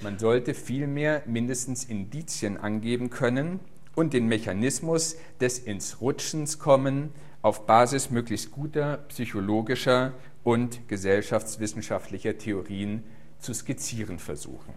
Man 0.00 0.18
sollte 0.18 0.54
vielmehr 0.54 1.22
mindestens 1.26 1.84
Indizien 1.84 2.56
angeben 2.56 3.10
können 3.10 3.58
und 3.96 4.12
den 4.12 4.28
Mechanismus 4.28 5.16
des 5.40 5.58
ins 5.58 6.00
Rutschens 6.00 6.60
kommen 6.60 7.10
auf 7.42 7.66
Basis 7.66 8.10
möglichst 8.10 8.52
guter 8.52 8.98
psychologischer 9.08 10.12
und 10.48 10.88
gesellschaftswissenschaftlicher 10.88 12.38
Theorien 12.38 13.04
zu 13.38 13.52
skizzieren 13.52 14.18
versuchen. 14.18 14.72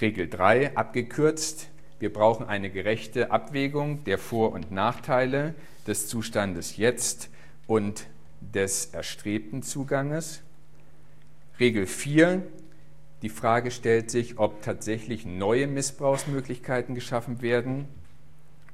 Regel 0.00 0.28
3 0.28 0.76
abgekürzt. 0.76 1.68
Wir 2.00 2.12
brauchen 2.12 2.44
eine 2.48 2.68
gerechte 2.68 3.30
Abwägung 3.30 4.02
der 4.02 4.18
Vor- 4.18 4.50
und 4.50 4.72
Nachteile 4.72 5.54
des 5.86 6.08
Zustandes 6.08 6.76
jetzt 6.76 7.30
und 7.68 8.08
des 8.40 8.86
erstrebten 8.86 9.62
Zuganges. 9.62 10.42
Regel 11.60 11.86
4. 11.86 12.42
Die 13.22 13.28
Frage 13.28 13.70
stellt 13.70 14.10
sich, 14.10 14.40
ob 14.40 14.62
tatsächlich 14.62 15.24
neue 15.24 15.68
Missbrauchsmöglichkeiten 15.68 16.96
geschaffen 16.96 17.40
werden. 17.40 17.86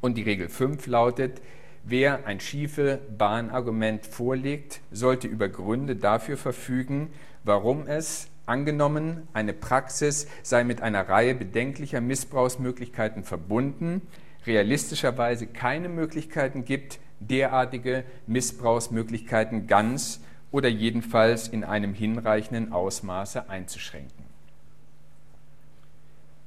Und 0.00 0.16
die 0.16 0.22
Regel 0.22 0.48
5 0.48 0.86
lautet, 0.86 1.42
wer 1.84 2.26
ein 2.26 2.40
schiefe 2.40 3.00
Bahnargument 3.16 4.06
vorlegt, 4.06 4.80
sollte 4.90 5.28
über 5.28 5.48
Gründe 5.48 5.96
dafür 5.96 6.36
verfügen, 6.36 7.12
warum 7.44 7.86
es 7.86 8.30
Angenommen, 8.50 9.28
eine 9.32 9.52
Praxis 9.52 10.26
sei 10.42 10.64
mit 10.64 10.82
einer 10.82 11.08
Reihe 11.08 11.36
bedenklicher 11.36 12.00
Missbrauchsmöglichkeiten 12.00 13.22
verbunden, 13.22 14.02
realistischerweise 14.44 15.46
keine 15.46 15.88
Möglichkeiten 15.88 16.64
gibt, 16.64 16.98
derartige 17.20 18.02
Missbrauchsmöglichkeiten 18.26 19.68
ganz 19.68 20.20
oder 20.50 20.68
jedenfalls 20.68 21.46
in 21.46 21.62
einem 21.62 21.94
hinreichenden 21.94 22.72
Ausmaße 22.72 23.48
einzuschränken. 23.48 24.29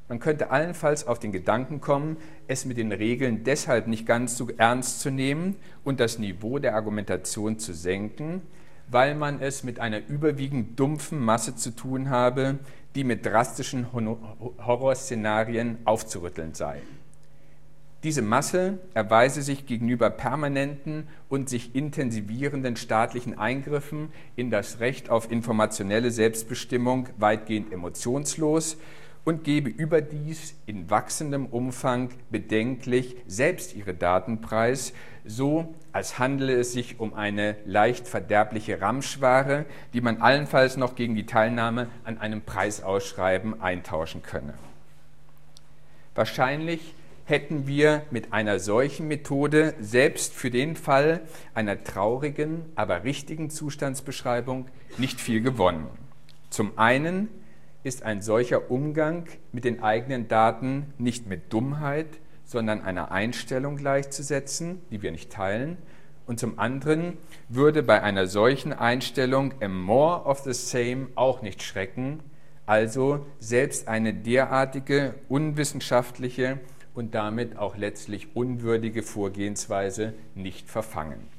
Man 0.10 0.20
könnte 0.20 0.52
allenfalls 0.52 1.08
auf 1.08 1.20
den 1.20 1.32
Gedanken 1.32 1.80
kommen, 1.80 2.18
es 2.48 2.66
mit 2.66 2.78
den 2.78 2.92
Regeln 2.92 3.44
deshalb 3.44 3.88
nicht 3.88 4.06
ganz 4.06 4.38
so 4.38 4.50
ernst 4.58 5.00
zu 5.00 5.10
nehmen 5.10 5.56
und 5.84 6.00
das 6.00 6.20
Niveau 6.20 6.60
der 6.60 6.76
Argumentation 6.76 7.58
zu 7.58 7.74
senken, 7.74 8.42
weil 8.90 9.16
man 9.16 9.42
es 9.42 9.64
mit 9.64 9.80
einer 9.80 10.06
überwiegend 10.08 10.80
dumpfen 10.80 11.20
Masse 11.20 11.56
zu 11.56 11.72
tun 11.72 12.10
habe, 12.10 12.60
die 12.96 13.04
mit 13.04 13.26
drastischen 13.26 13.88
Horrorszenarien 13.94 15.78
aufzurütteln 15.86 16.54
sei. 16.54 16.82
Diese 18.04 18.22
Masse 18.22 18.80
erweise 18.94 19.42
sich 19.42 19.66
gegenüber 19.66 20.10
permanenten 20.10 21.08
und 21.30 21.48
sich 21.48 21.74
intensivierenden 21.74 22.76
staatlichen 22.76 23.40
Eingriffen 23.40 24.10
in 24.36 24.52
das 24.52 24.82
Recht 24.82 25.10
auf 25.10 25.32
informationelle 25.32 26.12
Selbstbestimmung 26.12 27.08
weitgehend 27.18 27.72
emotionslos 27.72 28.78
und 29.26 29.44
gebe 29.44 29.70
überdies 29.70 30.56
in 30.66 30.90
wachsendem 30.90 31.46
Umfang 31.46 32.10
bedenklich 32.30 33.16
selbst 33.28 33.76
ihre 33.76 33.94
Daten 33.94 34.42
preis, 34.42 34.94
so 35.26 35.74
als 35.94 36.20
handele 36.20 36.54
es 36.54 36.74
sich 36.74 37.00
um 37.00 37.14
eine 37.14 37.56
leicht 37.66 38.08
verderbliche 38.08 38.82
Ramschware, 38.82 39.66
die 39.94 40.02
man 40.02 40.22
allenfalls 40.22 40.76
noch 40.76 40.96
gegen 40.96 41.16
die 41.16 41.26
Teilnahme 41.26 41.88
an 42.04 42.18
einem 42.18 42.42
Preisausschreiben 42.42 43.62
eintauschen 43.62 44.24
könne. 44.24 44.56
Wahrscheinlich 46.16 46.94
hätten 47.26 47.68
wir 47.68 48.04
mit 48.12 48.34
einer 48.34 48.60
solchen 48.60 49.08
Methode 49.08 49.74
selbst 49.80 50.34
für 50.34 50.52
den 50.52 50.76
Fall 50.76 51.22
einer 51.54 51.82
traurigen, 51.84 52.66
aber 52.76 53.06
richtigen 53.06 53.50
Zustandsbeschreibung 53.50 54.68
nicht 54.98 55.22
viel 55.22 55.42
gewonnen. 55.42 55.88
Zum 56.50 56.78
einen 56.78 57.30
ist 57.84 58.04
ein 58.04 58.22
solcher 58.22 58.72
Umgang 58.72 59.26
mit 59.52 59.66
den 59.66 59.84
eigenen 59.84 60.28
Daten 60.28 60.94
nicht 60.98 61.28
mit 61.28 61.52
Dummheit, 61.52 62.08
sondern 62.46 62.82
einer 62.82 63.12
Einstellung 63.12 63.78
gleichzusetzen, 63.78 64.82
die 64.92 65.02
wir 65.02 65.12
nicht 65.12 65.32
teilen. 65.32 65.78
Und 66.26 66.40
zum 66.40 66.60
anderen 66.60 67.18
würde 67.50 67.84
bei 67.84 68.02
einer 68.02 68.28
solchen 68.28 68.72
Einstellung 68.72 69.54
a 69.62 69.68
more 69.68 70.24
of 70.24 70.40
the 70.40 70.54
same 70.54 71.08
auch 71.16 71.42
nicht 71.42 71.62
schrecken, 71.62 72.22
also 72.66 73.26
selbst 73.40 73.90
eine 73.90 74.14
derartige 74.14 75.16
unwissenschaftliche 75.28 76.60
und 76.94 77.14
damit 77.14 77.58
auch 77.58 77.76
letztlich 77.76 78.36
unwürdige 78.36 79.04
Vorgehensweise 79.04 80.14
nicht 80.36 80.70
verfangen. 80.70 81.33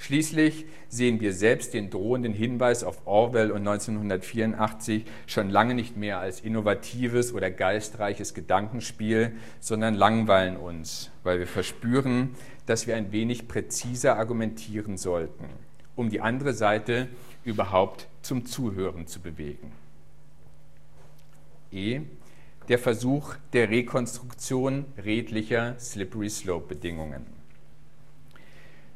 Schließlich 0.00 0.64
sehen 0.88 1.20
wir 1.20 1.32
selbst 1.32 1.74
den 1.74 1.90
drohenden 1.90 2.32
Hinweis 2.32 2.84
auf 2.84 3.04
Orwell 3.04 3.50
und 3.50 3.66
1984 3.66 5.04
schon 5.26 5.50
lange 5.50 5.74
nicht 5.74 5.96
mehr 5.96 6.20
als 6.20 6.40
innovatives 6.40 7.34
oder 7.34 7.50
geistreiches 7.50 8.32
Gedankenspiel, 8.32 9.32
sondern 9.58 9.94
langweilen 9.94 10.56
uns, 10.56 11.10
weil 11.24 11.40
wir 11.40 11.48
verspüren, 11.48 12.36
dass 12.64 12.86
wir 12.86 12.94
ein 12.94 13.10
wenig 13.10 13.48
präziser 13.48 14.16
argumentieren 14.16 14.96
sollten, 14.96 15.46
um 15.96 16.10
die 16.10 16.20
andere 16.20 16.52
Seite 16.52 17.08
überhaupt 17.44 18.06
zum 18.22 18.46
Zuhören 18.46 19.08
zu 19.08 19.20
bewegen. 19.20 19.72
E. 21.72 22.02
Der 22.68 22.78
Versuch 22.78 23.34
der 23.52 23.68
Rekonstruktion 23.68 24.84
redlicher 25.02 25.76
Slippery 25.80 26.30
Slope 26.30 26.68
Bedingungen. 26.68 27.37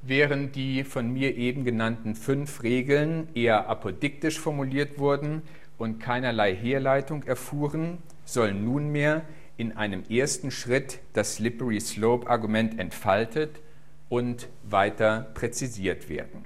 Während 0.02 0.56
die 0.56 0.84
von 0.84 1.12
mir 1.12 1.36
eben 1.36 1.64
genannten 1.64 2.14
fünf 2.14 2.62
Regeln 2.62 3.28
eher 3.34 3.68
apodiktisch 3.68 4.38
formuliert 4.38 4.98
wurden 4.98 5.42
und 5.78 6.00
keinerlei 6.00 6.54
Herleitung 6.54 7.22
erfuhren, 7.22 7.98
soll 8.24 8.52
nunmehr 8.52 9.22
in 9.56 9.76
einem 9.76 10.02
ersten 10.08 10.50
Schritt 10.50 10.98
das 11.12 11.36
Slippery 11.36 11.80
Slope 11.80 12.28
Argument 12.28 12.78
entfaltet 12.78 13.60
und 14.08 14.48
weiter 14.64 15.30
präzisiert 15.34 16.08
werden. 16.08 16.44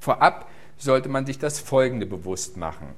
Vorab 0.00 0.50
sollte 0.78 1.08
man 1.08 1.26
sich 1.26 1.38
das 1.38 1.60
Folgende 1.60 2.06
bewusst 2.06 2.56
machen. 2.56 2.88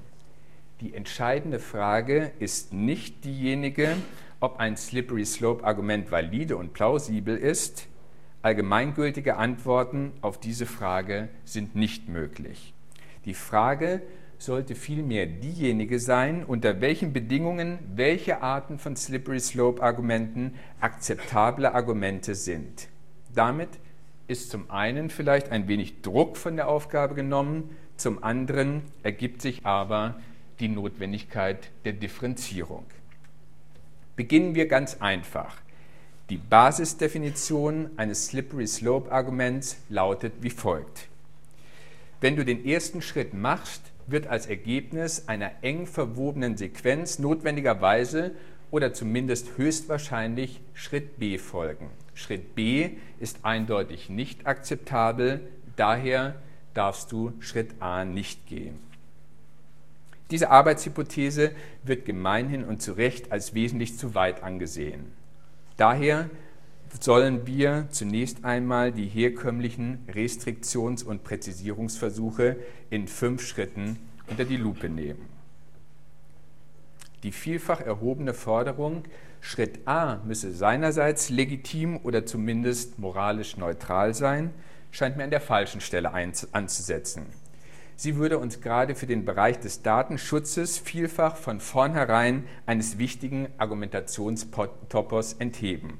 Die 0.80 0.94
entscheidende 0.94 1.58
Frage 1.58 2.32
ist 2.38 2.72
nicht 2.72 3.24
diejenige, 3.24 3.96
ob 4.38 4.58
ein 4.60 4.76
Slippery 4.76 5.26
Slope 5.26 5.64
Argument 5.64 6.10
valide 6.10 6.56
und 6.56 6.72
plausibel 6.72 7.36
ist. 7.36 7.86
Allgemeingültige 8.42 9.36
Antworten 9.36 10.12
auf 10.22 10.40
diese 10.40 10.64
Frage 10.64 11.28
sind 11.44 11.74
nicht 11.76 12.08
möglich. 12.08 12.72
Die 13.26 13.34
Frage 13.34 14.00
sollte 14.38 14.74
vielmehr 14.74 15.26
diejenige 15.26 16.00
sein, 16.00 16.44
unter 16.44 16.80
welchen 16.80 17.12
Bedingungen 17.12 17.78
welche 17.94 18.40
Arten 18.40 18.78
von 18.78 18.96
Slippery 18.96 19.40
Slope 19.40 19.82
Argumenten 19.82 20.54
akzeptable 20.80 21.74
Argumente 21.74 22.34
sind. 22.34 22.88
Damit 23.34 23.68
ist 24.26 24.50
zum 24.50 24.70
einen 24.70 25.10
vielleicht 25.10 25.50
ein 25.50 25.68
wenig 25.68 26.00
Druck 26.00 26.38
von 26.38 26.56
der 26.56 26.68
Aufgabe 26.68 27.14
genommen, 27.14 27.76
zum 27.96 28.24
anderen 28.24 28.82
ergibt 29.02 29.42
sich 29.42 29.66
aber 29.66 30.18
die 30.60 30.68
Notwendigkeit 30.68 31.70
der 31.84 31.92
Differenzierung. 31.92 32.86
Beginnen 34.16 34.54
wir 34.54 34.68
ganz 34.68 34.96
einfach. 35.00 35.56
Die 36.30 36.36
Basisdefinition 36.36 37.90
eines 37.96 38.26
Slippery 38.26 38.68
Slope 38.68 39.10
Arguments 39.10 39.78
lautet 39.88 40.32
wie 40.42 40.50
folgt. 40.50 41.08
Wenn 42.20 42.36
du 42.36 42.44
den 42.44 42.64
ersten 42.64 43.02
Schritt 43.02 43.34
machst, 43.34 43.82
wird 44.06 44.28
als 44.28 44.46
Ergebnis 44.46 45.26
einer 45.26 45.50
eng 45.62 45.88
verwobenen 45.88 46.56
Sequenz 46.56 47.18
notwendigerweise 47.18 48.30
oder 48.70 48.94
zumindest 48.94 49.56
höchstwahrscheinlich 49.56 50.60
Schritt 50.72 51.18
B 51.18 51.36
folgen. 51.36 51.90
Schritt 52.14 52.54
B 52.54 52.90
ist 53.18 53.38
eindeutig 53.42 54.08
nicht 54.08 54.46
akzeptabel, 54.46 55.40
daher 55.74 56.36
darfst 56.74 57.10
du 57.10 57.32
Schritt 57.40 57.74
A 57.80 58.04
nicht 58.04 58.46
gehen. 58.46 58.78
Diese 60.30 60.50
Arbeitshypothese 60.50 61.50
wird 61.82 62.04
gemeinhin 62.04 62.62
und 62.62 62.80
zu 62.80 62.92
Recht 62.92 63.32
als 63.32 63.52
wesentlich 63.52 63.98
zu 63.98 64.14
weit 64.14 64.44
angesehen. 64.44 65.18
Daher 65.80 66.28
sollen 67.00 67.46
wir 67.46 67.86
zunächst 67.90 68.44
einmal 68.44 68.92
die 68.92 69.06
herkömmlichen 69.06 70.06
Restriktions- 70.08 71.02
und 71.02 71.24
Präzisierungsversuche 71.24 72.58
in 72.90 73.08
fünf 73.08 73.40
Schritten 73.40 73.98
unter 74.28 74.44
die 74.44 74.58
Lupe 74.58 74.90
nehmen. 74.90 75.26
Die 77.22 77.32
vielfach 77.32 77.80
erhobene 77.80 78.34
Forderung, 78.34 79.04
Schritt 79.40 79.88
A 79.88 80.16
müsse 80.26 80.52
seinerseits 80.52 81.30
legitim 81.30 81.96
oder 82.02 82.26
zumindest 82.26 82.98
moralisch 82.98 83.56
neutral 83.56 84.12
sein, 84.12 84.52
scheint 84.90 85.16
mir 85.16 85.24
an 85.24 85.30
der 85.30 85.40
falschen 85.40 85.80
Stelle 85.80 86.12
anzusetzen. 86.12 87.24
Sie 88.00 88.16
würde 88.16 88.38
uns 88.38 88.62
gerade 88.62 88.94
für 88.94 89.06
den 89.06 89.26
Bereich 89.26 89.60
des 89.60 89.82
Datenschutzes 89.82 90.78
vielfach 90.78 91.36
von 91.36 91.60
vornherein 91.60 92.44
eines 92.64 92.96
wichtigen 92.96 93.48
Argumentationstopos 93.58 95.34
entheben. 95.34 95.98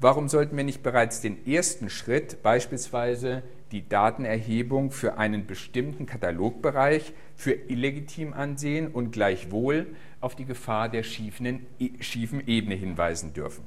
Warum 0.00 0.30
sollten 0.30 0.56
wir 0.56 0.64
nicht 0.64 0.82
bereits 0.82 1.20
den 1.20 1.46
ersten 1.46 1.90
Schritt, 1.90 2.42
beispielsweise 2.42 3.42
die 3.70 3.86
Datenerhebung 3.86 4.90
für 4.90 5.18
einen 5.18 5.46
bestimmten 5.46 6.06
Katalogbereich, 6.06 7.12
für 7.36 7.52
illegitim 7.52 8.32
ansehen 8.32 8.88
und 8.88 9.10
gleichwohl 9.10 9.88
auf 10.22 10.34
die 10.34 10.46
Gefahr 10.46 10.88
der 10.88 11.02
schiefen, 11.02 11.66
schiefen 12.00 12.48
Ebene 12.48 12.76
hinweisen 12.76 13.34
dürfen? 13.34 13.66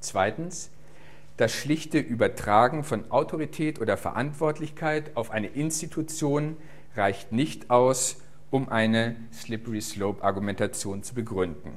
Zweitens, 0.00 0.70
das 1.36 1.52
schlichte 1.52 1.98
Übertragen 1.98 2.84
von 2.84 3.10
Autorität 3.10 3.80
oder 3.80 3.96
Verantwortlichkeit 3.96 5.16
auf 5.16 5.30
eine 5.30 5.48
Institution 5.48 6.56
reicht 6.94 7.32
nicht 7.32 7.70
aus, 7.70 8.20
um 8.50 8.68
eine 8.68 9.16
Slippery 9.32 9.80
Slope-Argumentation 9.80 11.02
zu 11.02 11.14
begründen. 11.14 11.72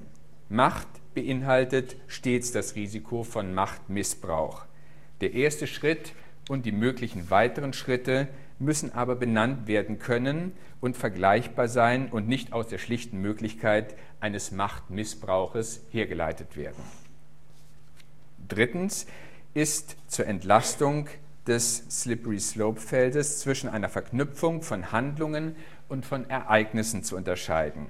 Macht 0.50 0.88
beinhaltet 1.15 1.96
stets 2.06 2.52
das 2.52 2.76
Risiko 2.76 3.24
von 3.24 3.54
Machtmissbrauch. 3.56 4.65
Der 5.22 5.34
erste 5.34 5.65
Schritt 5.65 6.13
und 6.50 6.67
die 6.67 6.72
möglichen 6.72 7.32
weiteren 7.32 7.74
Schritte 7.74 8.28
müssen 8.60 8.93
aber 8.93 9.15
benannt 9.15 9.67
werden 9.67 9.98
können 9.98 10.54
und 10.80 10.96
vergleichbar 10.96 11.67
sein 11.67 12.10
und 12.10 12.28
nicht 12.28 12.54
aus 12.54 12.67
der 12.67 12.78
schlichten 12.78 13.20
Möglichkeit 13.22 13.96
eines 14.20 14.52
Machtmissbrauches 14.52 15.82
hergeleitet 15.91 16.56
werden. 16.56 16.84
Drittens, 18.48 19.08
ist 19.58 19.98
zur 20.06 20.28
Entlastung 20.28 21.08
des 21.48 21.78
Slippery 21.89 22.39
Slope 22.39 22.80
Feldes 22.80 23.39
zwischen 23.39 23.67
einer 23.67 23.89
Verknüpfung 23.89 24.62
von 24.62 24.91
Handlungen 24.91 25.56
und 25.89 26.06
von 26.06 26.30
Ereignissen 26.30 27.04
zu 27.04 27.15
unterscheiden. 27.15 27.88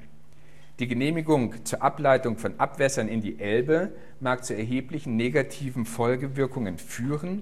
Die 0.80 0.88
Genehmigung 0.88 1.66
zur 1.66 1.82
Ableitung 1.82 2.38
von 2.38 2.58
Abwässern 2.58 3.10
in 3.10 3.20
die 3.20 3.42
Elbe 3.42 3.92
mag 4.22 4.46
zu 4.46 4.56
erheblichen 4.56 5.18
negativen 5.18 5.84
Folgewirkungen 5.84 6.78
führen. 6.78 7.42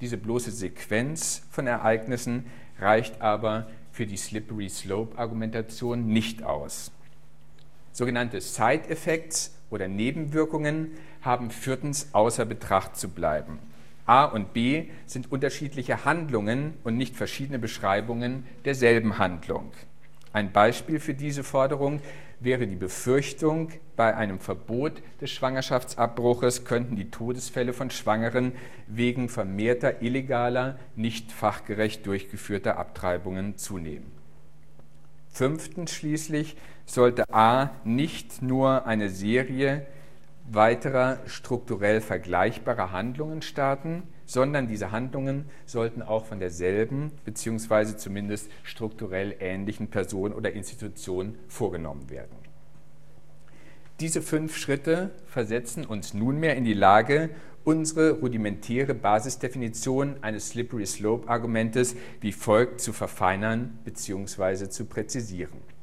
Diese 0.00 0.16
bloße 0.16 0.52
Sequenz 0.52 1.42
von 1.50 1.66
Ereignissen 1.66 2.46
reicht 2.78 3.20
aber 3.20 3.68
für 3.90 4.06
die 4.06 4.16
Slippery 4.16 4.68
Slope 4.68 5.18
Argumentation 5.18 6.06
nicht 6.06 6.44
aus. 6.44 6.92
Sogenannte 7.90 8.40
Side 8.40 8.88
Effects 8.90 9.55
oder 9.70 9.88
Nebenwirkungen 9.88 10.92
haben 11.22 11.50
viertens 11.50 12.10
außer 12.12 12.44
Betracht 12.44 12.96
zu 12.96 13.08
bleiben. 13.08 13.58
A 14.06 14.24
und 14.24 14.52
B 14.52 14.86
sind 15.06 15.32
unterschiedliche 15.32 16.04
Handlungen 16.04 16.74
und 16.84 16.96
nicht 16.96 17.16
verschiedene 17.16 17.58
Beschreibungen 17.58 18.46
derselben 18.64 19.18
Handlung. 19.18 19.72
Ein 20.32 20.52
Beispiel 20.52 21.00
für 21.00 21.14
diese 21.14 21.42
Forderung 21.42 22.00
wäre 22.40 22.66
die 22.66 22.76
Befürchtung, 22.76 23.70
bei 23.96 24.14
einem 24.14 24.38
Verbot 24.38 25.02
des 25.20 25.30
Schwangerschaftsabbruches 25.30 26.64
könnten 26.64 26.94
die 26.94 27.10
Todesfälle 27.10 27.72
von 27.72 27.90
Schwangeren 27.90 28.52
wegen 28.86 29.28
vermehrter 29.28 30.02
illegaler, 30.02 30.78
nicht 30.94 31.32
fachgerecht 31.32 32.06
durchgeführter 32.06 32.76
Abtreibungen 32.76 33.56
zunehmen. 33.56 34.12
Fünftens 35.30 35.92
schließlich 35.92 36.56
sollte 36.86 37.24
A 37.34 37.70
nicht 37.84 38.40
nur 38.42 38.86
eine 38.86 39.10
Serie 39.10 39.86
weiterer 40.50 41.18
strukturell 41.26 42.00
vergleichbarer 42.00 42.92
Handlungen 42.92 43.42
starten, 43.42 44.04
sondern 44.24 44.68
diese 44.68 44.92
Handlungen 44.92 45.46
sollten 45.66 46.02
auch 46.02 46.24
von 46.26 46.40
derselben 46.40 47.12
bzw. 47.24 47.96
zumindest 47.96 48.50
strukturell 48.62 49.36
ähnlichen 49.40 49.88
Person 49.88 50.32
oder 50.32 50.52
Institution 50.52 51.36
vorgenommen 51.48 52.10
werden. 52.10 52.36
Diese 54.00 54.20
fünf 54.20 54.56
Schritte 54.56 55.10
versetzen 55.26 55.86
uns 55.86 56.12
nunmehr 56.12 56.54
in 56.56 56.64
die 56.64 56.74
Lage, 56.74 57.30
unsere 57.64 58.12
rudimentäre 58.20 58.94
Basisdefinition 58.94 60.16
eines 60.22 60.50
Slippery 60.50 60.86
Slope 60.86 61.28
Argumentes 61.28 61.96
wie 62.20 62.32
folgt 62.32 62.80
zu 62.80 62.92
verfeinern 62.92 63.78
bzw. 63.84 64.68
zu 64.68 64.84
präzisieren. 64.84 65.75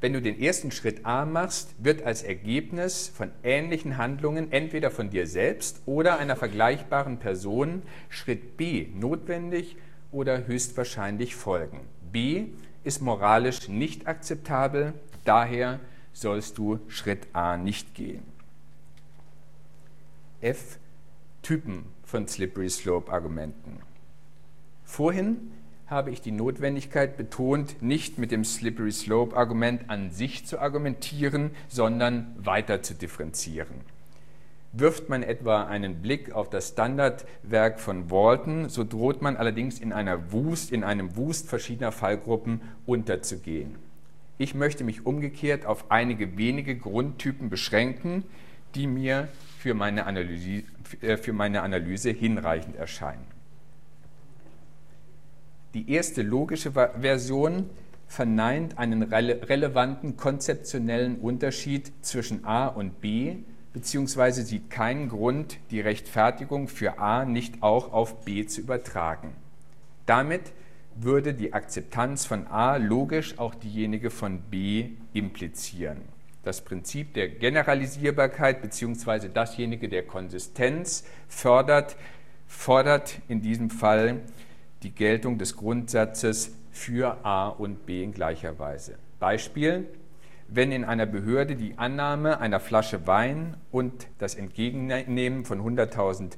Wenn 0.00 0.12
du 0.12 0.20
den 0.20 0.38
ersten 0.40 0.70
Schritt 0.70 1.06
A 1.06 1.24
machst, 1.24 1.74
wird 1.78 2.02
als 2.02 2.22
Ergebnis 2.22 3.08
von 3.08 3.30
ähnlichen 3.42 3.96
Handlungen 3.96 4.52
entweder 4.52 4.90
von 4.90 5.08
dir 5.08 5.26
selbst 5.26 5.80
oder 5.86 6.18
einer 6.18 6.36
vergleichbaren 6.36 7.18
Person 7.18 7.82
Schritt 8.10 8.58
B 8.58 8.88
notwendig 8.94 9.76
oder 10.12 10.46
höchstwahrscheinlich 10.46 11.34
folgen. 11.34 11.80
B 12.12 12.48
ist 12.84 13.00
moralisch 13.00 13.68
nicht 13.68 14.06
akzeptabel, 14.06 14.92
daher 15.24 15.80
sollst 16.12 16.58
du 16.58 16.78
Schritt 16.88 17.26
A 17.32 17.56
nicht 17.56 17.94
gehen. 17.94 18.22
F. 20.42 20.78
Typen 21.42 21.86
von 22.04 22.28
Slippery 22.28 22.68
Slope 22.68 23.10
Argumenten. 23.10 23.80
Vorhin 24.84 25.52
habe 25.86 26.10
ich 26.10 26.20
die 26.20 26.32
Notwendigkeit 26.32 27.16
betont, 27.16 27.80
nicht 27.80 28.18
mit 28.18 28.32
dem 28.32 28.44
Slippery 28.44 28.90
Slope 28.90 29.36
Argument 29.36 29.88
an 29.88 30.10
sich 30.10 30.44
zu 30.44 30.58
argumentieren, 30.58 31.52
sondern 31.68 32.34
weiter 32.38 32.82
zu 32.82 32.94
differenzieren. 32.94 33.82
Wirft 34.72 35.08
man 35.08 35.22
etwa 35.22 35.64
einen 35.64 36.02
Blick 36.02 36.32
auf 36.32 36.50
das 36.50 36.70
Standardwerk 36.70 37.78
von 37.78 38.10
Walton, 38.10 38.68
so 38.68 38.82
droht 38.82 39.22
man 39.22 39.36
allerdings 39.36 39.78
in, 39.78 39.92
einer 39.92 40.32
Wust, 40.32 40.72
in 40.72 40.82
einem 40.82 41.16
Wust 41.16 41.48
verschiedener 41.48 41.92
Fallgruppen 41.92 42.60
unterzugehen. 42.84 43.76
Ich 44.38 44.54
möchte 44.54 44.84
mich 44.84 45.06
umgekehrt 45.06 45.64
auf 45.64 45.90
einige 45.90 46.36
wenige 46.36 46.76
Grundtypen 46.76 47.48
beschränken, 47.48 48.24
die 48.74 48.86
mir 48.86 49.28
für 49.58 49.72
meine 49.72 50.04
Analyse, 50.04 50.64
äh, 51.00 51.16
für 51.16 51.32
meine 51.32 51.62
Analyse 51.62 52.10
hinreichend 52.10 52.76
erscheinen. 52.76 53.35
Die 55.76 55.92
erste 55.92 56.22
logische 56.22 56.72
Version 56.72 57.68
verneint 58.06 58.78
einen 58.78 59.02
rele 59.02 59.46
relevanten 59.46 60.16
konzeptionellen 60.16 61.18
Unterschied 61.18 61.92
zwischen 62.00 62.46
A 62.46 62.66
und 62.66 63.02
B, 63.02 63.36
beziehungsweise 63.74 64.42
sieht 64.42 64.70
keinen 64.70 65.10
Grund, 65.10 65.58
die 65.70 65.82
Rechtfertigung 65.82 66.68
für 66.68 66.98
A 66.98 67.26
nicht 67.26 67.62
auch 67.62 67.92
auf 67.92 68.24
B 68.24 68.46
zu 68.46 68.62
übertragen. 68.62 69.34
Damit 70.06 70.54
würde 70.94 71.34
die 71.34 71.52
Akzeptanz 71.52 72.24
von 72.24 72.46
A 72.46 72.76
logisch 72.76 73.38
auch 73.38 73.54
diejenige 73.54 74.08
von 74.08 74.40
B 74.50 74.92
implizieren. 75.12 76.00
Das 76.42 76.62
Prinzip 76.62 77.12
der 77.12 77.28
Generalisierbarkeit 77.28 78.62
bzw. 78.62 79.28
dasjenige 79.28 79.90
der 79.90 80.06
Konsistenz 80.06 81.04
fördert, 81.28 81.96
fordert 82.46 83.20
in 83.28 83.42
diesem 83.42 83.68
Fall 83.68 84.22
die 84.82 84.94
Geltung 84.94 85.38
des 85.38 85.56
Grundsatzes 85.56 86.52
für 86.70 87.24
A 87.24 87.48
und 87.48 87.86
B 87.86 88.02
in 88.02 88.12
gleicher 88.12 88.58
Weise. 88.58 88.96
Beispiel, 89.18 89.86
wenn 90.48 90.70
in 90.72 90.84
einer 90.84 91.06
Behörde 91.06 91.56
die 91.56 91.76
Annahme 91.76 92.40
einer 92.40 92.60
Flasche 92.60 93.06
Wein 93.06 93.56
und 93.72 94.06
das 94.18 94.34
Entgegennehmen 94.34 95.44
von 95.44 95.60
100.000 95.60 96.32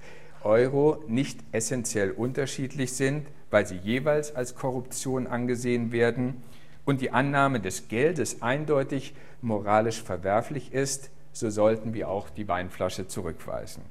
Euro 0.44 1.02
nicht 1.08 1.40
essentiell 1.52 2.12
unterschiedlich 2.12 2.92
sind, 2.92 3.26
weil 3.50 3.66
sie 3.66 3.76
jeweils 3.76 4.34
als 4.34 4.54
Korruption 4.54 5.26
angesehen 5.26 5.92
werden 5.92 6.42
und 6.84 7.00
die 7.00 7.10
Annahme 7.10 7.60
des 7.60 7.88
Geldes 7.88 8.40
eindeutig 8.42 9.14
moralisch 9.42 10.02
verwerflich 10.02 10.72
ist, 10.72 11.10
so 11.32 11.50
sollten 11.50 11.92
wir 11.94 12.08
auch 12.08 12.30
die 12.30 12.48
Weinflasche 12.48 13.06
zurückweisen. 13.06 13.82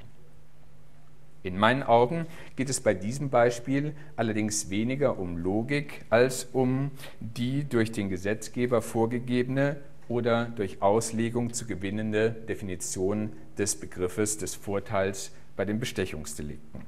In 1.47 1.57
meinen 1.57 1.81
Augen 1.81 2.25
geht 2.57 2.69
es 2.69 2.81
bei 2.81 2.93
diesem 2.93 3.29
Beispiel 3.29 3.95
allerdings 4.17 4.69
weniger 4.69 5.17
um 5.17 5.37
Logik 5.37 6.03
als 6.09 6.43
um 6.51 6.91
die 7.21 7.63
durch 7.63 7.93
den 7.93 8.09
Gesetzgeber 8.09 8.81
vorgegebene 8.81 9.77
oder 10.09 10.43
durch 10.43 10.81
Auslegung 10.81 11.53
zu 11.53 11.65
gewinnende 11.65 12.31
Definition 12.31 13.31
des 13.57 13.79
Begriffes 13.79 14.37
des 14.37 14.55
Vorteils 14.55 15.31
bei 15.55 15.63
den 15.63 15.79
Bestechungsdelikten. 15.79 16.81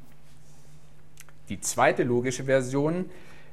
Die 1.47 1.61
zweite 1.61 2.03
logische 2.03 2.43
Version 2.43 3.05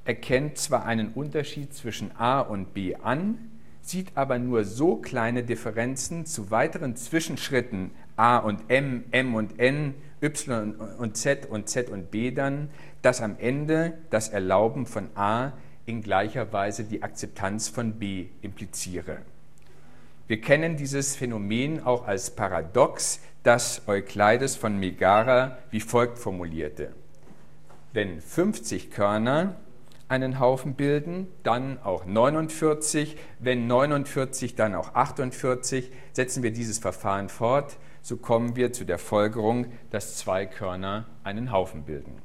erkennt 0.04 0.58
zwar 0.58 0.86
einen 0.86 1.12
Unterschied 1.12 1.72
zwischen 1.72 2.10
A 2.16 2.40
und 2.40 2.74
B 2.74 2.96
an, 2.96 3.38
sieht 3.86 4.16
aber 4.16 4.40
nur 4.40 4.64
so 4.64 4.96
kleine 4.96 5.44
Differenzen 5.44 6.26
zu 6.26 6.50
weiteren 6.50 6.96
Zwischenschritten 6.96 7.92
A 8.16 8.38
und 8.38 8.68
M, 8.68 9.04
M 9.12 9.34
und 9.36 9.60
N, 9.60 9.94
Y 10.20 10.74
und 10.98 11.16
Z 11.16 11.46
und 11.46 11.68
Z 11.68 11.88
und 11.90 12.10
B 12.10 12.32
dann, 12.32 12.68
dass 13.02 13.20
am 13.20 13.36
Ende 13.38 13.96
das 14.10 14.28
Erlauben 14.28 14.86
von 14.86 15.08
A 15.14 15.52
in 15.86 16.02
gleicher 16.02 16.52
Weise 16.52 16.82
die 16.82 17.04
Akzeptanz 17.04 17.68
von 17.68 17.92
B 17.92 18.26
impliziere. 18.42 19.18
Wir 20.26 20.40
kennen 20.40 20.76
dieses 20.76 21.14
Phänomen 21.14 21.84
auch 21.84 22.08
als 22.08 22.30
Paradox, 22.30 23.20
das 23.44 23.82
Eukleides 23.86 24.56
von 24.56 24.80
Megara 24.80 25.58
wie 25.70 25.80
folgt 25.80 26.18
formulierte. 26.18 26.92
Wenn 27.92 28.20
50 28.20 28.90
Körner 28.90 29.54
einen 30.08 30.38
Haufen 30.38 30.74
bilden, 30.74 31.26
dann 31.42 31.78
auch 31.82 32.04
49, 32.06 33.16
wenn 33.38 33.66
49, 33.66 34.54
dann 34.54 34.74
auch 34.74 34.94
48, 34.94 35.90
setzen 36.12 36.42
wir 36.42 36.52
dieses 36.52 36.78
Verfahren 36.78 37.28
fort, 37.28 37.76
so 38.02 38.16
kommen 38.16 38.54
wir 38.54 38.72
zu 38.72 38.84
der 38.84 38.98
Folgerung, 38.98 39.66
dass 39.90 40.16
zwei 40.16 40.46
Körner 40.46 41.06
einen 41.24 41.50
Haufen 41.50 41.82
bilden. 41.82 42.22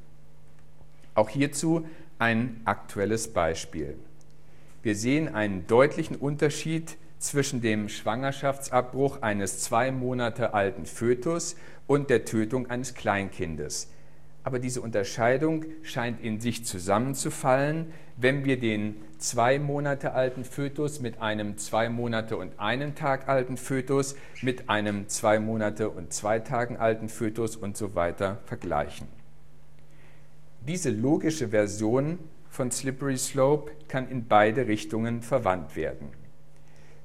Auch 1.15 1.29
hierzu 1.29 1.87
ein 2.19 2.61
aktuelles 2.65 3.33
Beispiel. 3.33 3.97
Wir 4.83 4.95
sehen 4.95 5.33
einen 5.33 5.65
deutlichen 5.65 6.15
Unterschied 6.15 6.97
zwischen 7.17 7.61
dem 7.61 7.89
Schwangerschaftsabbruch 7.89 9.21
eines 9.21 9.59
zwei 9.59 9.91
Monate 9.91 10.53
alten 10.53 10.85
Fötus 10.85 11.55
und 11.87 12.09
der 12.09 12.25
Tötung 12.25 12.69
eines 12.69 12.93
Kleinkindes. 12.93 13.89
Aber 14.43 14.59
diese 14.59 14.81
Unterscheidung 14.81 15.65
scheint 15.83 16.21
in 16.21 16.39
sich 16.39 16.65
zusammenzufallen, 16.65 17.93
wenn 18.17 18.43
wir 18.43 18.59
den 18.59 18.95
zwei 19.17 19.59
Monate 19.59 20.13
alten 20.13 20.43
Fötus 20.43 20.99
mit 20.99 21.21
einem 21.21 21.57
zwei 21.57 21.89
Monate 21.89 22.37
und 22.37 22.59
einen 22.59 22.95
Tag 22.95 23.29
alten 23.29 23.57
Fötus, 23.57 24.15
mit 24.41 24.69
einem 24.69 25.07
zwei 25.07 25.39
Monate 25.39 25.89
und 25.89 26.11
zwei 26.11 26.39
Tagen 26.39 26.77
alten 26.77 27.07
Fötus 27.07 27.55
und 27.55 27.77
so 27.77 27.93
weiter 27.93 28.39
vergleichen. 28.45 29.07
Diese 30.67 30.89
logische 30.89 31.49
Version 31.49 32.19
von 32.49 32.71
Slippery 32.71 33.17
Slope 33.17 33.71
kann 33.87 34.09
in 34.09 34.27
beide 34.27 34.67
Richtungen 34.67 35.21
verwandt 35.21 35.75
werden. 35.75 36.09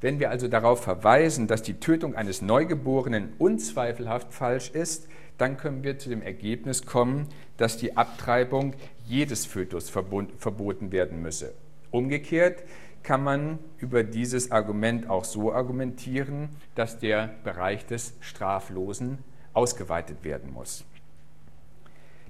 Wenn 0.00 0.20
wir 0.20 0.30
also 0.30 0.48
darauf 0.48 0.82
verweisen, 0.82 1.46
dass 1.46 1.62
die 1.62 1.80
Tötung 1.80 2.14
eines 2.14 2.42
Neugeborenen 2.42 3.32
unzweifelhaft 3.38 4.32
falsch 4.32 4.70
ist, 4.70 5.08
dann 5.38 5.56
können 5.56 5.82
wir 5.84 5.98
zu 5.98 6.08
dem 6.08 6.22
Ergebnis 6.22 6.86
kommen, 6.86 7.28
dass 7.56 7.76
die 7.76 7.96
Abtreibung 7.96 8.74
jedes 9.06 9.46
Fötus 9.46 9.90
verboten 9.90 10.92
werden 10.92 11.22
müsse. 11.22 11.52
Umgekehrt 11.90 12.62
kann 13.02 13.22
man 13.22 13.58
über 13.78 14.02
dieses 14.02 14.50
Argument 14.50 15.08
auch 15.08 15.24
so 15.24 15.52
argumentieren, 15.52 16.48
dass 16.74 16.98
der 16.98 17.30
Bereich 17.44 17.86
des 17.86 18.14
Straflosen 18.20 19.18
ausgeweitet 19.52 20.24
werden 20.24 20.52
muss. 20.52 20.84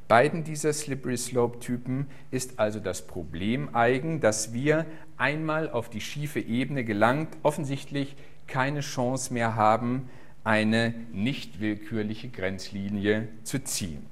Beiden 0.09 0.45
dieser 0.45 0.73
Slippery 0.73 1.17
Slope-Typen 1.17 2.07
ist 2.31 2.61
also 2.61 2.79
das 2.79 3.03
Problem 3.07 3.75
eigen, 3.75 4.21
dass 4.21 4.53
wir 4.53 4.87
einmal 5.17 5.69
auf 5.69 5.91
die 5.91 6.01
schiefe 6.01 6.39
Ebene 6.39 6.85
gelangt, 6.85 7.37
offensichtlich 7.43 8.15
keine 8.47 8.81
Chance 8.81 9.33
mehr 9.33 9.57
haben, 9.57 10.09
eine 10.47 10.95
nicht 11.13 11.61
willkürliche 11.61 12.29
Grenzlinie 12.29 13.27
zu 13.43 13.63
ziehen. 13.65 14.07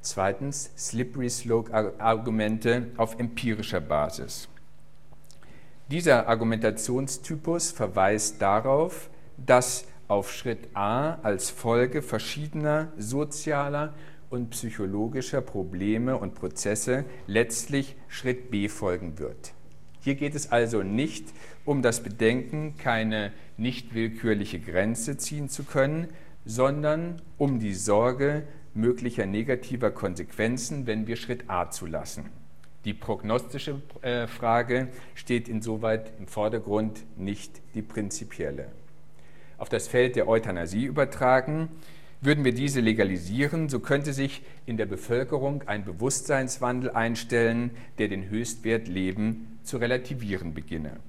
Zweitens 0.00 0.70
Slippery 0.76 1.28
Slope-Argumente 1.28 2.88
auf 2.96 3.18
empirischer 3.20 3.82
Basis. 3.82 4.48
Dieser 5.90 6.26
Argumentationstypus 6.28 7.72
verweist 7.72 8.40
darauf, 8.40 9.10
dass 9.36 9.84
auf 10.08 10.32
Schritt 10.32 10.68
A 10.74 11.18
als 11.22 11.50
Folge 11.50 12.00
verschiedener 12.00 12.90
sozialer 12.96 13.92
und 14.30 14.48
psychologischer 14.50 15.42
Probleme 15.42 16.16
und 16.16 16.34
Prozesse 16.34 17.04
letztlich 17.26 17.96
Schritt 18.08 18.50
B 18.50 18.70
folgen 18.70 19.18
wird. 19.18 19.52
Hier 20.02 20.14
geht 20.14 20.34
es 20.34 20.52
also 20.52 20.82
nicht 20.82 21.26
um 21.64 21.80
das 21.80 22.02
Bedenken, 22.02 22.76
keine 22.76 23.32
nicht 23.56 23.94
willkürliche 23.94 24.60
Grenze 24.60 25.16
ziehen 25.16 25.48
zu 25.48 25.64
können, 25.64 26.08
sondern 26.44 27.22
um 27.38 27.58
die 27.58 27.74
Sorge 27.74 28.42
möglicher 28.74 29.26
negativer 29.26 29.90
Konsequenzen, 29.90 30.86
wenn 30.86 31.06
wir 31.06 31.16
Schritt 31.16 31.48
A 31.48 31.70
zulassen. 31.70 32.26
Die 32.84 32.94
prognostische 32.94 33.80
äh, 34.02 34.26
Frage 34.26 34.88
steht 35.14 35.48
insoweit 35.48 36.12
im 36.18 36.26
Vordergrund, 36.26 37.04
nicht 37.16 37.60
die 37.74 37.82
prinzipielle 37.82 38.68
auf 39.62 39.68
das 39.68 39.86
Feld 39.86 40.16
der 40.16 40.26
Euthanasie 40.26 40.86
übertragen. 40.86 41.68
Würden 42.22 42.44
wir 42.44 42.54
diese 42.54 42.80
legalisieren, 42.80 43.68
so 43.68 43.80
könnte 43.80 44.12
sich 44.12 44.42
in 44.64 44.76
der 44.76 44.86
Bevölkerung 44.86 45.64
ein 45.66 45.84
Bewusstseinswandel 45.84 46.90
einstellen, 46.92 47.72
der 47.98 48.06
den 48.06 48.30
Höchstwert 48.30 48.86
Leben 48.86 49.58
zu 49.64 49.78
relativieren 49.78 50.54
beginne. 50.54 51.00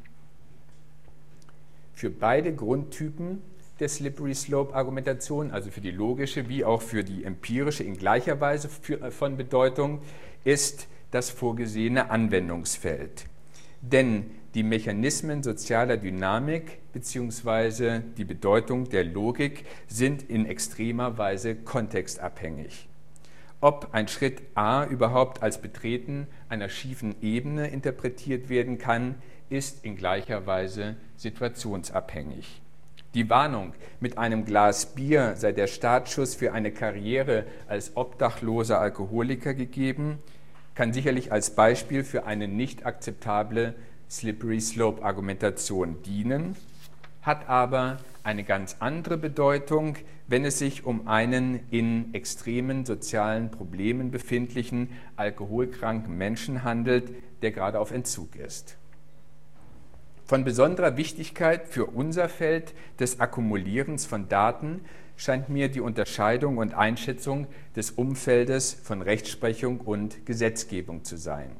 Für 1.93 2.09
beide 2.09 2.55
Grundtypen 2.55 3.43
der 3.79 3.89
Slippery 3.89 4.33
Slope 4.33 4.73
Argumentation, 4.73 5.51
also 5.51 5.69
für 5.69 5.81
die 5.81 5.91
logische 5.91 6.49
wie 6.49 6.65
auch 6.65 6.81
für 6.81 7.03
die 7.03 7.23
empirische 7.25 7.83
in 7.83 7.95
gleicher 7.95 8.41
Weise 8.41 8.67
äh, 8.89 9.11
von 9.11 9.37
Bedeutung, 9.37 10.01
ist 10.43 10.87
das 11.11 11.29
vorgesehene 11.29 12.09
Anwendungsfeld. 12.09 13.25
Denn 13.81 14.31
die 14.53 14.63
Mechanismen 14.63 15.41
sozialer 15.41 15.97
Dynamik 15.97 16.79
bzw. 16.93 18.01
die 18.17 18.23
Bedeutung 18.23 18.87
der 18.89 19.03
Logik 19.03 19.65
sind 19.87 20.23
in 20.29 20.45
extremer 20.45 21.17
Weise 21.17 21.55
kontextabhängig. 21.55 22.87
Ob 23.61 23.89
ein 23.93 24.07
Schritt 24.07 24.41
A 24.53 24.85
überhaupt 24.85 25.41
als 25.41 25.59
Betreten 25.59 26.27
einer 26.49 26.69
schiefen 26.69 27.15
Ebene 27.21 27.67
interpretiert 27.69 28.49
werden 28.49 28.77
kann, 28.77 29.15
ist 29.49 29.85
in 29.85 29.95
gleicher 29.95 30.45
Weise 30.45 30.97
situationsabhängig. 31.15 32.61
Die 33.15 33.29
Warnung, 33.29 33.73
mit 33.99 34.17
einem 34.17 34.43
Glas 34.45 34.93
Bier 34.95 35.35
sei 35.35 35.51
der 35.51 35.67
Startschuss 35.67 36.35
für 36.35 36.51
eine 36.53 36.71
Karriere 36.71 37.45
als 37.67 37.95
obdachloser 37.95 38.79
Alkoholiker 38.79 39.53
gegeben, 39.53 40.19
kann 40.75 40.93
sicherlich 40.93 41.31
als 41.31 41.51
Beispiel 41.51 42.03
für 42.03 42.25
eine 42.25 42.47
nicht 42.47 42.85
akzeptable 42.85 43.75
Slippery 44.13 44.61
Slope 44.61 45.03
Argumentation 45.03 46.03
dienen, 46.03 46.55
hat 47.23 47.49
aber 47.49 47.97
eine 48.21 48.43
ganz 48.43 48.77
andere 48.79 49.17
Bedeutung, 49.17 49.97
wenn 50.27 50.45
es 50.45 50.59
sich 50.59 50.85
um 50.85 51.07
einen 51.07 51.61
in 51.71 52.13
extremen 52.13 52.85
sozialen 52.85 53.49
Problemen 53.49 54.11
befindlichen, 54.11 54.89
alkoholkranken 55.15 56.15
Menschen 56.15 56.63
handelt, 56.63 57.09
der 57.41 57.51
gerade 57.51 57.79
auf 57.79 57.91
Entzug 57.91 58.35
ist. 58.35 58.77
Von 60.25 60.43
besonderer 60.43 60.95
Wichtigkeit 60.95 61.67
für 61.67 61.85
unser 61.87 62.29
Feld 62.29 62.75
des 62.99 63.19
Akkumulierens 63.19 64.05
von 64.05 64.29
Daten 64.29 64.81
scheint 65.17 65.49
mir 65.49 65.69
die 65.69 65.81
Unterscheidung 65.81 66.57
und 66.57 66.75
Einschätzung 66.75 67.47
des 67.75 67.89
Umfeldes 67.89 68.73
von 68.73 69.01
Rechtsprechung 69.01 69.79
und 69.81 70.25
Gesetzgebung 70.27 71.03
zu 71.03 71.17
sein. 71.17 71.51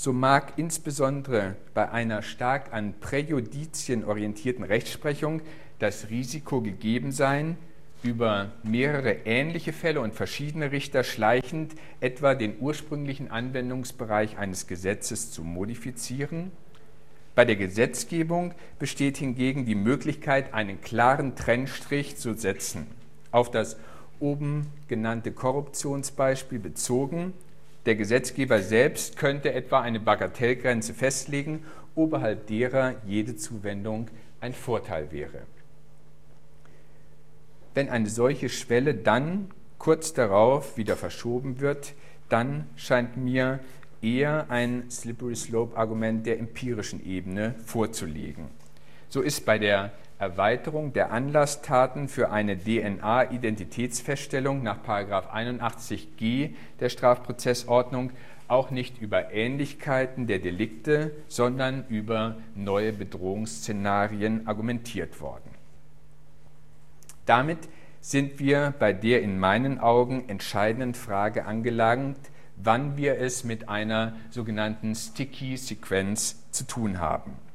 So 0.00 0.14
mag 0.14 0.54
insbesondere 0.56 1.56
bei 1.74 1.90
einer 1.90 2.22
stark 2.22 2.72
an 2.72 2.94
Präjudizien 3.00 4.02
orientierten 4.02 4.64
Rechtsprechung 4.64 5.42
das 5.78 6.08
Risiko 6.08 6.62
gegeben 6.62 7.12
sein, 7.12 7.58
über 8.02 8.50
mehrere 8.62 9.12
ähnliche 9.26 9.74
Fälle 9.74 10.00
und 10.00 10.14
verschiedene 10.14 10.72
Richter 10.72 11.04
schleichend 11.04 11.74
etwa 12.00 12.34
den 12.34 12.54
ursprünglichen 12.60 13.30
Anwendungsbereich 13.30 14.38
eines 14.38 14.66
Gesetzes 14.66 15.32
zu 15.32 15.44
modifizieren 15.44 16.50
bei 17.34 17.44
der 17.44 17.56
Gesetzgebung 17.56 18.54
besteht 18.78 19.18
hingegen 19.18 19.66
die 19.66 19.74
Möglichkeit, 19.74 20.54
einen 20.54 20.80
klaren 20.80 21.36
Trennstrich 21.36 22.16
zu 22.16 22.32
setzen. 22.32 22.86
Auf 23.32 23.50
das 23.50 23.76
oben 24.18 24.66
genannte 24.88 25.30
Korruptionsbeispiel 25.32 26.58
bezogen, 26.58 27.34
der 27.86 27.94
Gesetzgeber 27.94 28.60
selbst 28.60 29.16
könnte 29.16 29.52
etwa 29.52 29.80
eine 29.80 30.00
Bagatellgrenze 30.00 30.94
festlegen, 30.94 31.64
oberhalb 31.94 32.46
derer 32.46 32.94
jede 33.06 33.36
Zuwendung 33.36 34.08
ein 34.40 34.52
Vorteil 34.52 35.10
wäre. 35.10 35.42
Wenn 37.74 37.88
eine 37.88 38.08
solche 38.08 38.48
Schwelle 38.48 38.94
dann 38.94 39.50
kurz 39.78 40.12
darauf 40.12 40.76
wieder 40.76 40.96
verschoben 40.96 41.60
wird, 41.60 41.94
dann 42.28 42.66
scheint 42.76 43.16
mir 43.16 43.60
eher 44.02 44.50
ein 44.50 44.90
Slippery 44.90 45.36
Slope-Argument 45.36 46.26
der 46.26 46.38
empirischen 46.38 47.04
Ebene 47.04 47.54
vorzulegen. 47.64 48.59
So 49.10 49.20
ist 49.22 49.44
bei 49.44 49.58
der 49.58 49.92
Erweiterung 50.20 50.92
der 50.92 51.10
Anlasstaten 51.10 52.08
für 52.08 52.30
eine 52.30 52.56
DNA-Identitätsfeststellung 52.56 54.62
nach 54.62 54.86
81g 54.86 56.50
der 56.78 56.90
Strafprozessordnung 56.90 58.12
auch 58.46 58.70
nicht 58.70 59.00
über 59.00 59.32
Ähnlichkeiten 59.32 60.28
der 60.28 60.38
Delikte, 60.38 61.10
sondern 61.26 61.84
über 61.88 62.36
neue 62.54 62.92
Bedrohungsszenarien 62.92 64.46
argumentiert 64.46 65.20
worden. 65.20 65.50
Damit 67.26 67.58
sind 68.00 68.38
wir 68.38 68.72
bei 68.78 68.92
der 68.92 69.22
in 69.22 69.40
meinen 69.40 69.80
Augen 69.80 70.28
entscheidenden 70.28 70.94
Frage 70.94 71.46
angelangt, 71.46 72.30
wann 72.56 72.96
wir 72.96 73.18
es 73.18 73.42
mit 73.42 73.68
einer 73.68 74.14
sogenannten 74.30 74.94
Sticky-Sequenz 74.94 76.48
zu 76.52 76.64
tun 76.64 77.00
haben. 77.00 77.49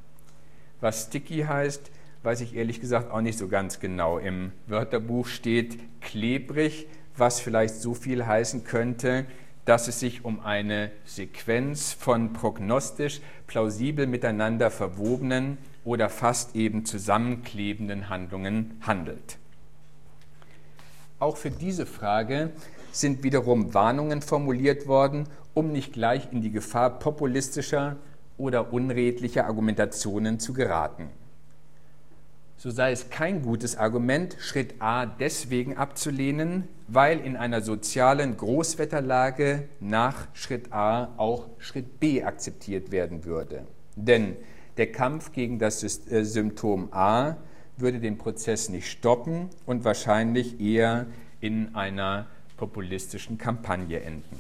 Was 0.86 1.06
Sticky 1.06 1.46
heißt, 1.46 1.90
weiß 2.22 2.42
ich 2.42 2.56
ehrlich 2.56 2.80
gesagt 2.80 3.10
auch 3.10 3.22
nicht 3.22 3.40
so 3.40 3.48
ganz 3.48 3.80
genau. 3.80 4.20
Im 4.20 4.52
Wörterbuch 4.68 5.26
steht 5.26 5.80
klebrig, 6.00 6.86
was 7.18 7.40
vielleicht 7.40 7.74
so 7.74 7.96
viel 7.96 8.28
heißen 8.28 8.66
könnte, 8.66 9.26
dass 9.66 9.88
es 9.88 10.00
sich 10.00 10.24
um 10.24 10.42
eine 10.42 10.92
Sequenz 11.04 11.92
von 11.94 12.34
prognostisch 12.34 13.22
plausibel 13.48 14.06
miteinander 14.06 14.70
verwobenen 14.70 15.58
oder 15.86 16.08
fast 16.08 16.56
eben 16.56 16.86
zusammenklebenden 16.86 18.08
Handlungen 18.08 18.78
handelt. 18.82 19.40
Auch 21.18 21.38
für 21.38 21.50
diese 21.50 21.88
Frage 21.88 22.52
sind 22.92 23.24
wiederum 23.24 23.74
Warnungen 23.74 24.22
formuliert 24.22 24.86
worden, 24.86 25.28
um 25.56 25.72
nicht 25.72 25.94
gleich 25.94 26.32
in 26.32 26.44
die 26.44 26.52
Gefahr 26.52 27.00
populistischer 27.00 27.96
oder 28.38 28.74
unredlicher 28.74 29.46
Argumentationen 29.46 30.40
zu 30.40 30.54
geraten. 30.54 31.10
So 32.58 32.72
sei 32.72 32.92
es 32.92 33.10
kein 33.10 33.42
gutes 33.42 33.78
Argument, 33.78 34.38
Schritt 34.40 34.76
A 34.80 35.06
deswegen 35.06 35.78
abzulehnen, 35.78 36.68
weil 36.88 37.20
in 37.20 37.36
einer 37.36 37.62
sozialen 37.62 38.38
Großwetterlage 38.38 39.68
nach 39.80 40.28
Schritt 40.34 40.72
A 40.72 41.10
auch 41.18 41.48
Schritt 41.60 42.00
B 42.00 42.24
akzeptiert 42.24 42.92
werden 42.92 43.26
würde. 43.26 43.68
Denn 43.96 44.36
der 44.78 44.92
Kampf 44.92 45.32
gegen 45.32 45.60
das 45.60 45.84
äh, 45.84 46.24
Symptom 46.24 46.90
A 46.92 47.38
würde 47.78 48.00
den 48.00 48.18
Prozess 48.18 48.70
nicht 48.70 48.90
stoppen 48.90 49.50
und 49.66 49.84
wahrscheinlich 49.84 50.60
eher 50.60 51.08
in 51.42 51.76
einer 51.76 52.28
populistischen 52.58 53.38
Kampagne 53.38 54.02
enden. 54.02 54.40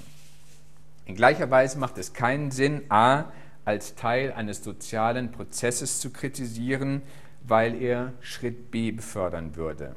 In 1.05 1.15
gleicher 1.15 1.51
Weise 1.51 1.77
macht 1.77 1.97
es 1.97 2.13
keinen 2.13 2.51
Sinn, 2.51 2.81
a 2.89 3.25
als 3.65 3.95
Teil 3.95 4.31
eines 4.33 4.63
sozialen 4.63 5.31
Prozesses 5.31 5.99
zu 5.99 6.11
kritisieren, 6.11 7.01
weil 7.47 7.81
er 7.81 8.13
Schritt 8.21 8.71
b 8.71 8.91
befördern 8.91 9.55
würde. 9.55 9.95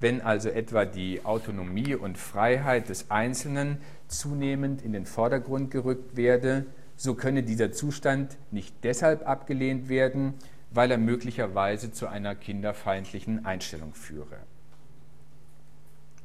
Wenn 0.00 0.20
also 0.20 0.48
etwa 0.48 0.84
die 0.84 1.24
Autonomie 1.24 1.94
und 1.94 2.18
Freiheit 2.18 2.88
des 2.88 3.10
Einzelnen 3.10 3.78
zunehmend 4.08 4.82
in 4.82 4.92
den 4.92 5.06
Vordergrund 5.06 5.70
gerückt 5.70 6.16
werde, 6.16 6.66
so 6.96 7.14
könne 7.14 7.42
dieser 7.42 7.72
Zustand 7.72 8.36
nicht 8.50 8.74
deshalb 8.82 9.26
abgelehnt 9.28 9.88
werden, 9.88 10.34
weil 10.72 10.90
er 10.90 10.98
möglicherweise 10.98 11.92
zu 11.92 12.08
einer 12.08 12.34
kinderfeindlichen 12.34 13.44
Einstellung 13.44 13.94
führe. 13.94 14.38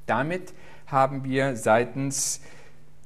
Damit 0.06 0.54
haben 0.88 1.24
wir 1.24 1.56
seitens 1.56 2.42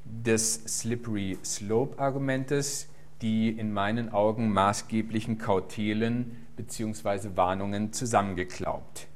des 0.06 0.54
Slippery 0.68 1.38
Slope 1.44 2.00
Argumentes 2.00 2.88
die 3.22 3.50
in 3.50 3.74
meinen 3.74 4.12
Augen 4.12 4.50
maßgeblichen 4.50 5.38
Kautelen 5.38 6.38
bzw. 6.58 7.30
Warnungen 7.36 7.94
zusammengeklaubt. 7.94 9.08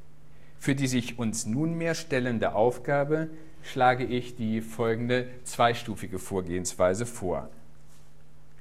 Für 0.59 0.75
die 0.75 0.87
sich 0.87 1.19
uns 1.19 1.45
nunmehr 1.45 1.95
stellende 1.95 2.55
Aufgabe 2.55 3.29
schlage 3.61 4.03
ich 4.03 4.35
die 4.35 4.61
folgende 4.61 5.27
zweistufige 5.43 6.19
Vorgehensweise 6.19 7.05
vor. 7.05 7.49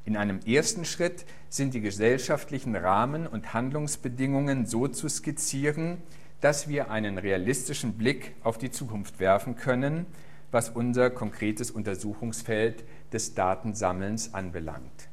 In 0.07 0.17
einem 0.17 0.41
ersten 0.41 0.85
Schritt 0.85 1.25
sind 1.49 1.73
die 1.73 1.81
gesellschaftlichen 1.81 2.77
Rahmen 2.77 3.27
und 3.27 3.55
Handlungsbedingungen 3.55 4.67
so 4.67 4.87
zu 4.89 5.09
skizzieren, 5.09 5.99
dass 6.41 6.69
wir 6.69 6.91
einen 6.91 7.17
realistischen 7.17 7.95
Blick 7.95 8.35
auf 8.43 8.59
die 8.59 8.71
Zukunft 8.71 9.19
werfen 9.19 9.57
können, 9.57 10.05
was 10.51 10.69
unser 10.69 11.09
konkretes 11.09 11.71
Untersuchungsfeld 11.71 12.85
des 13.13 13.35
Datensammelns 13.35 14.35
anbelangt. 14.35 15.09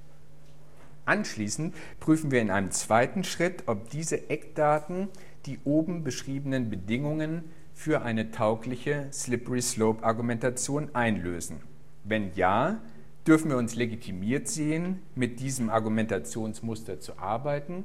Anschließend 1.11 1.75
prüfen 1.99 2.31
wir 2.31 2.39
in 2.39 2.49
einem 2.49 2.71
zweiten 2.71 3.25
Schritt, 3.25 3.63
ob 3.65 3.89
diese 3.89 4.29
Eckdaten 4.29 5.09
die 5.45 5.59
oben 5.65 6.05
beschriebenen 6.05 6.69
Bedingungen 6.69 7.43
für 7.73 8.03
eine 8.03 8.31
taugliche 8.31 9.07
Slippery 9.11 9.61
Slope 9.61 10.05
Argumentation 10.05 10.95
einlösen. 10.95 11.63
Wenn 12.05 12.33
ja, 12.35 12.79
dürfen 13.27 13.49
wir 13.49 13.57
uns 13.57 13.75
legitimiert 13.75 14.47
sehen, 14.47 15.01
mit 15.13 15.41
diesem 15.41 15.69
Argumentationsmuster 15.69 17.01
zu 17.01 17.19
arbeiten. 17.19 17.83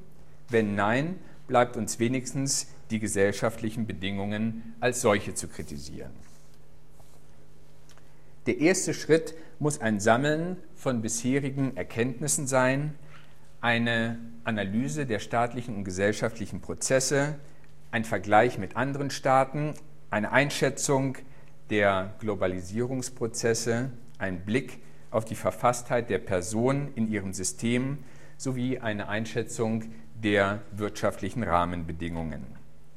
Wenn 0.49 0.77
nein, 0.77 1.17
bleibt 1.49 1.77
uns 1.77 1.99
wenigstens 1.99 2.69
die 2.93 3.01
gesellschaftlichen 3.01 3.89
Bedingungen 3.89 4.77
als 4.79 5.01
solche 5.01 5.35
zu 5.35 5.49
kritisieren. 5.49 6.13
Der 8.47 8.61
erste 8.61 8.95
Schritt 8.95 9.35
muss 9.59 9.81
ein 9.81 9.99
Sammeln 9.99 10.59
von 10.77 11.03
bisherigen 11.03 11.77
Erkenntnissen 11.77 12.47
sein, 12.47 12.95
eine 13.61 14.19
Analyse 14.45 15.07
der 15.07 15.19
staatlichen 15.19 15.77
und 15.77 15.85
gesellschaftlichen 15.85 16.61
Prozesse, 16.61 17.37
ein 17.91 18.05
Vergleich 18.05 18.59
mit 18.59 18.77
anderen 18.77 19.11
Staaten, 19.11 19.75
eine 20.11 20.33
Einschätzung 20.33 21.17
der 21.71 22.15
Globalisierungsprozesse, 22.21 23.91
ein 24.19 24.45
Blick 24.45 24.79
auf 25.11 25.25
die 25.25 25.35
Verfasstheit 25.35 26.11
der 26.11 26.19
Person 26.19 26.93
in 26.95 27.11
ihrem 27.11 27.33
System 27.33 27.99
sowie 28.37 28.79
eine 28.79 29.09
Einschätzung 29.09 29.85
der 30.15 30.63
wirtschaftlichen 30.73 31.43
Rahmenbedingungen. 31.43 32.45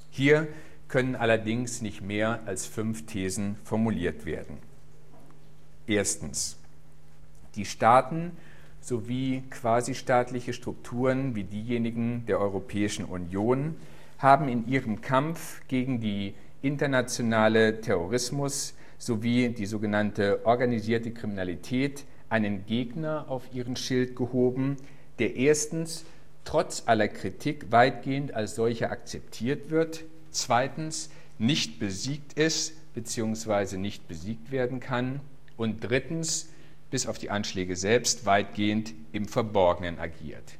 Hier 0.09 0.47
können 0.87 1.15
allerdings 1.15 1.81
nicht 1.81 2.01
mehr 2.01 2.41
als 2.45 2.65
fünf 2.65 3.05
Thesen 3.05 3.57
formuliert 3.63 4.25
werden. 4.25 4.57
Erstens. 5.87 6.57
Die 7.55 7.65
Staaten 7.65 8.31
sowie 8.81 9.43
quasi-staatliche 9.49 10.53
Strukturen 10.53 11.35
wie 11.35 11.43
diejenigen 11.43 12.25
der 12.27 12.39
Europäischen 12.39 13.05
Union 13.05 13.75
haben 14.17 14.49
in 14.49 14.67
ihrem 14.67 15.01
Kampf 15.01 15.61
gegen 15.67 15.99
die 15.99 16.33
internationale 16.61 17.81
Terrorismus 17.81 18.73
sowie 18.97 19.49
die 19.49 19.65
sogenannte 19.65 20.45
organisierte 20.45 21.11
Kriminalität 21.11 22.05
einen 22.29 22.65
Gegner 22.65 23.25
auf 23.29 23.53
ihren 23.53 23.75
Schild 23.75 24.15
gehoben, 24.15 24.77
der 25.19 25.35
erstens 25.35 26.05
trotz 26.43 26.83
aller 26.85 27.07
Kritik 27.07 27.71
weitgehend 27.71 28.33
als 28.33 28.55
solcher 28.55 28.91
akzeptiert 28.91 29.69
wird, 29.69 30.03
zweitens 30.31 31.09
nicht 31.37 31.79
besiegt 31.79 32.33
ist 32.33 32.73
bzw. 32.93 33.77
nicht 33.77 34.07
besiegt 34.07 34.51
werden 34.51 34.79
kann 34.79 35.21
und 35.57 35.83
drittens 35.83 36.49
bis 36.91 37.07
auf 37.07 37.17
die 37.17 37.29
Anschläge 37.29 37.75
selbst 37.75 38.25
weitgehend 38.25 38.93
im 39.11 39.27
Verborgenen 39.27 39.99
agiert. 39.99 40.57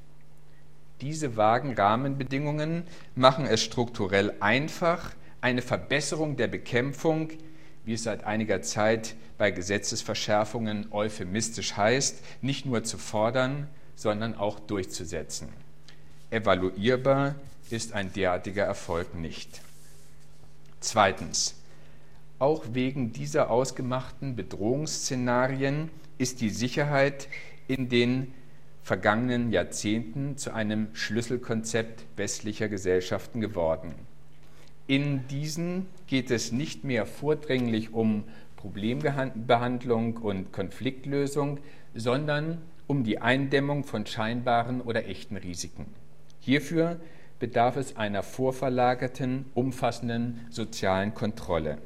Diese 1.01 1.37
vagen 1.37 1.73
Rahmenbedingungen 1.73 2.83
machen 3.15 3.45
es 3.45 3.61
strukturell 3.61 4.33
einfach, 4.39 5.13
eine 5.41 5.61
Verbesserung 5.61 6.35
der 6.35 6.47
Bekämpfung, 6.47 7.29
wie 7.85 7.93
es 7.93 8.03
seit 8.03 8.25
einiger 8.25 8.61
Zeit 8.61 9.15
bei 9.37 9.51
Gesetzesverschärfungen 9.51 10.87
euphemistisch 10.91 11.77
heißt, 11.77 12.21
nicht 12.41 12.65
nur 12.65 12.83
zu 12.83 12.97
fordern, 12.97 13.67
sondern 13.95 14.35
auch 14.35 14.59
durchzusetzen. 14.59 15.47
Evaluierbar 16.29 17.35
ist 17.69 17.93
ein 17.93 18.11
derartiger 18.11 18.65
Erfolg 18.65 19.15
nicht. 19.15 19.61
Zweitens. 20.79 21.55
Auch 22.37 22.63
wegen 22.71 23.11
dieser 23.11 23.49
ausgemachten 23.49 24.35
Bedrohungsszenarien 24.35 25.89
ist 26.19 26.41
die 26.41 26.51
Sicherheit 26.51 27.27
in 27.67 27.89
den 27.89 28.33
vergangenen 28.83 29.51
Jahrzehnten 29.51 30.37
zu 30.37 30.53
einem 30.53 30.89
Schlüsselkonzept 30.93 32.05
westlicher 32.15 32.69
Gesellschaften 32.69 33.41
geworden. 33.41 33.93
In 34.85 35.27
diesen 35.27 35.87
geht 36.07 36.31
es 36.31 36.51
nicht 36.51 36.83
mehr 36.83 37.05
vordringlich 37.05 37.93
um 37.93 38.23
Problembehandlung 38.57 40.17
und 40.17 40.51
Konfliktlösung, 40.51 41.59
sondern 41.95 42.59
um 42.87 43.03
die 43.03 43.19
Eindämmung 43.19 43.83
von 43.83 44.05
scheinbaren 44.05 44.81
oder 44.81 45.07
echten 45.07 45.37
Risiken. 45.37 45.85
Hierfür 46.39 46.99
bedarf 47.37 47.77
es 47.77 47.95
einer 47.95 48.23
vorverlagerten, 48.23 49.45
umfassenden 49.53 50.45
sozialen 50.49 51.13
Kontrolle. 51.13 51.77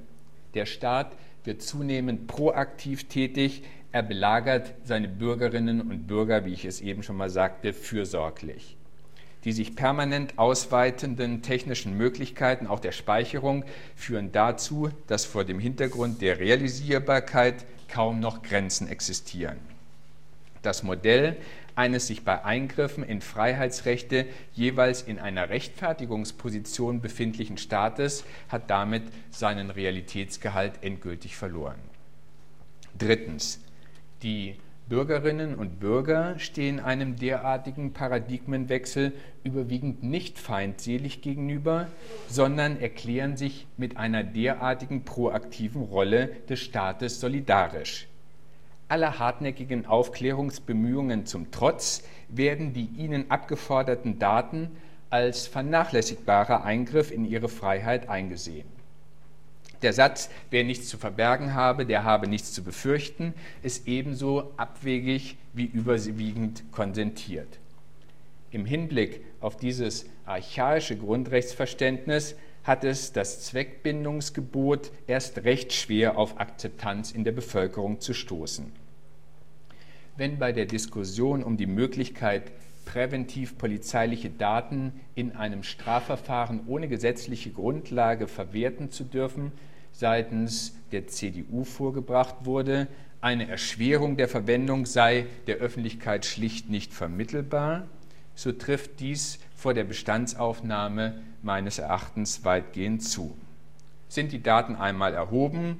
Der 0.54 0.66
Staat 0.66 1.16
wird 1.44 1.62
zunehmend 1.62 2.28
proaktiv 2.28 3.10
tätig, 3.10 3.64
er 3.94 4.02
belagert 4.02 4.74
seine 4.84 5.08
Bürgerinnen 5.08 5.80
und 5.80 6.08
Bürger, 6.08 6.46
wie 6.46 6.54
ich 6.54 6.66
es 6.66 6.82
eben 6.82 7.04
schon 7.04 7.16
mal 7.16 7.30
sagte, 7.30 7.74
fürsorglich. 7.74 8.76
Die 9.44 9.52
sich 9.52 9.76
permanent 9.76 10.40
ausweitenden 10.40 11.44
technischen 11.44 11.96
Möglichkeiten, 11.96 12.66
auch 12.66 12.80
der 12.80 12.92
Speicherung, 12.92 13.64
führen 13.96 14.32
dazu, 14.32 14.90
dass 15.06 15.26
vor 15.26 15.44
dem 15.44 15.60
Hintergrund 15.60 16.22
der 16.22 16.40
Realisierbarkeit 16.40 17.66
kaum 17.88 18.20
noch 18.20 18.42
Grenzen 18.42 18.88
existieren. 18.88 19.60
Das 20.64 20.82
Modell 20.82 21.38
eines 21.76 22.08
sich 22.08 22.24
bei 22.24 22.44
Eingriffen 22.44 23.04
in 23.04 23.22
Freiheitsrechte 23.22 24.26
jeweils 24.54 25.04
in 25.04 25.20
einer 25.20 25.50
Rechtfertigungsposition 25.50 27.00
befindlichen 27.00 27.58
Staates 27.58 28.24
hat 28.50 28.72
damit 28.72 29.04
seinen 29.30 29.70
Realitätsgehalt 29.70 30.80
endgültig 30.82 31.36
verloren. 31.36 31.80
Drittens. 32.98 33.60
Die 34.24 34.56
Bürgerinnen 34.88 35.56
und 35.56 35.82
Bürger 35.82 36.40
stehen 36.40 36.80
einem 36.80 37.18
derartigen 37.18 37.92
Paradigmenwechsel 37.92 39.12
überwiegend 39.44 40.02
nicht 40.04 40.40
feindselig 40.40 41.22
gegenüber, 41.22 41.88
sondern 42.30 42.80
erklären 42.80 43.36
sich 43.36 43.68
mit 43.76 43.98
einer 43.98 44.24
derartigen 44.24 45.04
proaktiven 45.04 45.82
Rolle 45.84 46.30
des 46.48 46.62
Staates 46.62 47.20
solidarisch. 47.20 48.08
Aller 48.88 49.20
hartnäckigen 49.20 49.86
Aufklärungsbemühungen 49.86 51.26
zum 51.26 51.52
Trotz 51.52 52.04
werden 52.30 52.74
die 52.74 52.90
ihnen 52.98 53.30
abgeforderten 53.30 54.20
Daten 54.20 54.72
als 55.10 55.48
vernachlässigbarer 55.48 56.64
Eingriff 56.64 57.12
in 57.12 57.26
ihre 57.26 57.50
Freiheit 57.50 58.08
eingesehen. 58.08 58.73
Der 59.84 59.94
Satz, 59.94 60.30
wer 60.50 60.64
nichts 60.64 60.88
zu 60.88 60.98
verbergen 60.98 61.54
habe, 61.54 61.86
der 61.86 62.06
habe 62.06 62.28
nichts 62.28 62.54
zu 62.54 62.64
befürchten, 62.64 63.34
ist 63.62 63.86
ebenso 63.86 64.54
abwegig 64.56 65.36
wie 65.52 65.66
überwiegend 65.66 66.64
konsentiert. 66.72 67.60
Im 68.52 68.66
Hinblick 68.66 69.22
auf 69.42 69.58
dieses 69.58 70.06
archaische 70.26 70.96
Grundrechtsverständnis 70.96 72.36
hat 72.64 72.86
es 72.86 73.12
das 73.12 73.42
Zweckbindungsgebot 73.42 74.92
erst 75.06 75.44
recht 75.44 75.74
schwer 75.74 76.18
auf 76.18 76.40
Akzeptanz 76.40 77.12
in 77.12 77.26
der 77.26 77.34
Bevölkerung 77.34 78.00
zu 78.00 78.14
stoßen. 78.14 78.72
Wenn 80.16 80.40
bei 80.40 80.54
der 80.54 80.66
Diskussion 80.66 81.44
um 81.44 81.58
die 81.58 81.66
Möglichkeit, 81.66 82.52
präventiv 82.86 83.58
polizeiliche 83.58 84.30
Daten 84.30 84.94
in 85.16 85.36
einem 85.36 85.64
Strafverfahren 85.64 86.62
ohne 86.68 86.88
gesetzliche 86.88 87.50
Grundlage 87.50 88.28
verwerten 88.28 88.92
zu 88.92 89.04
dürfen, 89.04 89.52
seitens 89.94 90.76
der 90.92 91.08
CDU 91.08 91.64
vorgebracht 91.64 92.36
wurde, 92.44 92.88
eine 93.22 93.48
Erschwerung 93.48 94.18
der 94.18 94.28
Verwendung 94.28 94.86
sei 94.86 95.28
der 95.48 95.58
Öffentlichkeit 95.58 96.26
schlicht 96.26 96.70
nicht 96.70 96.94
vermittelbar, 96.94 97.88
so 98.36 98.52
trifft 98.52 99.00
dies 99.00 99.40
vor 99.56 99.74
der 99.74 99.86
Bestandsaufnahme 99.86 101.22
meines 101.42 101.80
Erachtens 101.80 102.44
weitgehend 102.44 103.02
zu. 103.02 103.38
Sind 104.10 104.34
die 104.34 104.44
Daten 104.44 104.76
einmal 104.76 105.14
erhoben, 105.14 105.78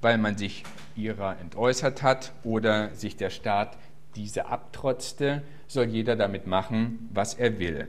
weil 0.00 0.18
man 0.18 0.38
sich 0.38 0.62
ihrer 0.94 1.40
entäußert 1.40 2.02
hat 2.02 2.32
oder 2.44 2.94
sich 2.94 3.16
der 3.16 3.30
Staat 3.30 3.76
diese 4.14 4.46
abtrotzte, 4.46 5.42
soll 5.66 5.86
jeder 5.86 6.14
damit 6.14 6.46
machen, 6.46 7.08
was 7.12 7.34
er 7.34 7.58
will. 7.58 7.88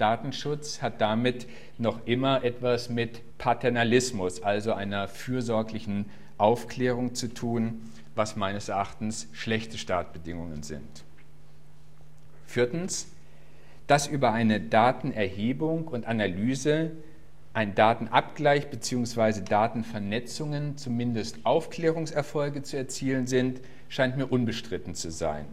Datenschutz 0.00 0.82
hat 0.82 1.00
damit 1.00 1.46
noch 1.78 2.06
immer 2.06 2.42
etwas 2.44 2.88
mit 2.88 3.20
Paternalismus, 3.38 4.42
also 4.42 4.72
einer 4.72 5.08
fürsorglichen 5.08 6.06
Aufklärung 6.38 7.14
zu 7.14 7.28
tun, 7.32 7.82
was 8.14 8.36
meines 8.36 8.68
Erachtens 8.68 9.28
schlechte 9.32 9.78
Startbedingungen 9.78 10.62
sind. 10.62 11.04
Viertens, 12.46 13.08
dass 13.86 14.06
über 14.06 14.32
eine 14.32 14.60
Datenerhebung 14.60 15.88
und 15.88 16.06
Analyse 16.06 16.92
ein 17.52 17.74
Datenabgleich 17.74 18.70
bzw. 18.70 19.42
Datenvernetzungen 19.42 20.76
zumindest 20.76 21.44
Aufklärungserfolge 21.44 22.62
zu 22.62 22.76
erzielen 22.76 23.26
sind, 23.26 23.60
scheint 23.88 24.16
mir 24.16 24.26
unbestritten 24.26 24.94
zu 24.94 25.10
sein. 25.10 25.46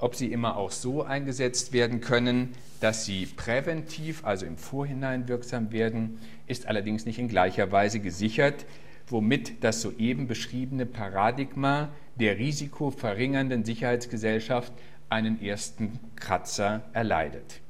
Ob 0.00 0.14
sie 0.14 0.32
immer 0.32 0.56
auch 0.56 0.70
so 0.70 1.02
eingesetzt 1.02 1.74
werden 1.74 2.00
können, 2.00 2.54
dass 2.80 3.04
sie 3.04 3.26
präventiv, 3.26 4.24
also 4.24 4.46
im 4.46 4.56
Vorhinein 4.56 5.28
wirksam 5.28 5.72
werden, 5.72 6.18
ist 6.46 6.66
allerdings 6.66 7.04
nicht 7.04 7.18
in 7.18 7.28
gleicher 7.28 7.70
Weise 7.70 8.00
gesichert, 8.00 8.64
womit 9.08 9.62
das 9.62 9.82
soeben 9.82 10.26
beschriebene 10.26 10.86
Paradigma 10.86 11.90
der 12.16 12.38
risikoverringernden 12.38 13.64
Sicherheitsgesellschaft 13.66 14.72
einen 15.10 15.42
ersten 15.42 15.98
Kratzer 16.16 16.82
erleidet. 16.94 17.60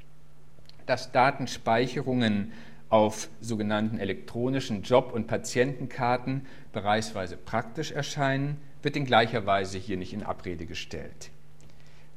Dass 0.86 1.10
Datenspeicherungen 1.10 2.52
auf 2.90 3.28
sogenannten 3.40 3.98
elektronischen 3.98 4.82
Job- 4.82 5.12
und 5.12 5.26
Patientenkarten 5.26 6.46
bereichsweise 6.72 7.36
praktisch 7.36 7.90
erscheinen, 7.90 8.58
wird 8.82 8.96
in 8.96 9.04
gleicher 9.04 9.46
Weise 9.46 9.78
hier 9.78 9.96
nicht 9.96 10.12
in 10.12 10.22
Abrede 10.22 10.66
gestellt. 10.66 11.30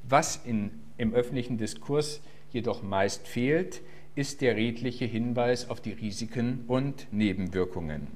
Was 0.04 0.39
in, 0.46 0.72
im 0.98 1.13
öffentlichen 1.13 1.58
Diskurs 1.58 2.22
jedoch 2.52 2.84
meist 2.84 3.28
fehlt, 3.28 3.82
ist 4.16 4.42
der 4.42 4.56
redliche 4.56 5.06
Hinweis 5.06 5.70
auf 5.70 5.82
die 5.82 5.94
Risiken 5.94 6.66
und 6.68 7.08
Nebenwirkungen. 7.12 8.08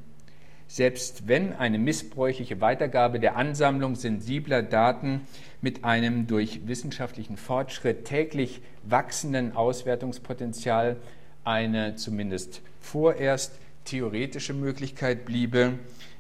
Selbst 0.67 1.27
wenn 1.27 1.53
eine 1.53 1.79
missbräuchliche 1.79 2.59
Weitergabe 2.59 3.19
der 3.21 3.37
Ansammlung 3.37 3.95
sensibler 3.95 4.61
Daten 4.61 5.21
mit 5.61 5.85
einem 5.85 6.27
durch 6.27 6.67
wissenschaftlichen 6.67 7.37
Fortschritt 7.37 8.03
täglich 8.03 8.61
wachsenden 8.83 9.55
Auswertungspotenzial 9.55 10.97
eine 11.45 11.95
zumindest 11.95 12.61
vorerst 12.81 13.57
theoretische 13.85 14.53
Möglichkeit 14.53 15.25
bliebe, 15.25 15.79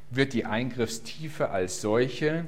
wird 0.09 0.31
die 0.31 0.45
Eingriffstiefe 0.45 1.49
als 1.49 1.81
solche 1.81 2.45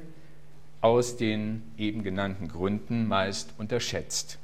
aus 0.80 1.16
den 1.16 1.62
eben 1.76 2.02
genannten 2.02 2.48
Gründen 2.48 3.06
meist 3.06 3.54
unterschätzt. 3.58 4.38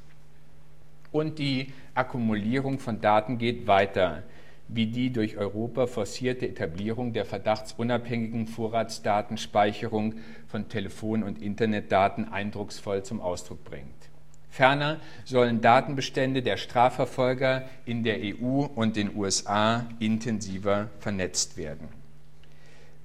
Und 1.11 1.39
die 1.39 1.73
Akkumulierung 1.95 2.79
von 2.79 3.01
Daten 3.01 3.37
geht 3.37 3.65
weiter, 3.65 4.23
wie 4.67 4.87
die 4.87 5.11
durch 5.11 5.37
Europa 5.37 5.87
forcierte 5.87 6.47
Etablierung 6.47 7.13
der 7.13 7.25
verdachtsunabhängigen 7.25 8.47
Vorratsdatenspeicherung 8.47 10.15
von 10.47 10.67
Telefon- 10.67 11.23
und 11.23 11.41
Internetdaten 11.41 12.25
eindrucksvoll 12.25 13.03
zum 13.03 13.21
Ausdruck 13.21 13.63
bringt. 13.63 14.09
Ferner 14.49 14.99
sollen 15.23 15.61
Datenbestände 15.61 16.41
der 16.41 16.57
Strafverfolger 16.57 17.69
in 17.85 18.03
der 18.03 18.17
EU 18.19 18.65
und 18.65 18.95
den 18.95 19.15
USA 19.15 19.85
intensiver 19.99 20.89
vernetzt 20.99 21.57
werden. 21.57 21.96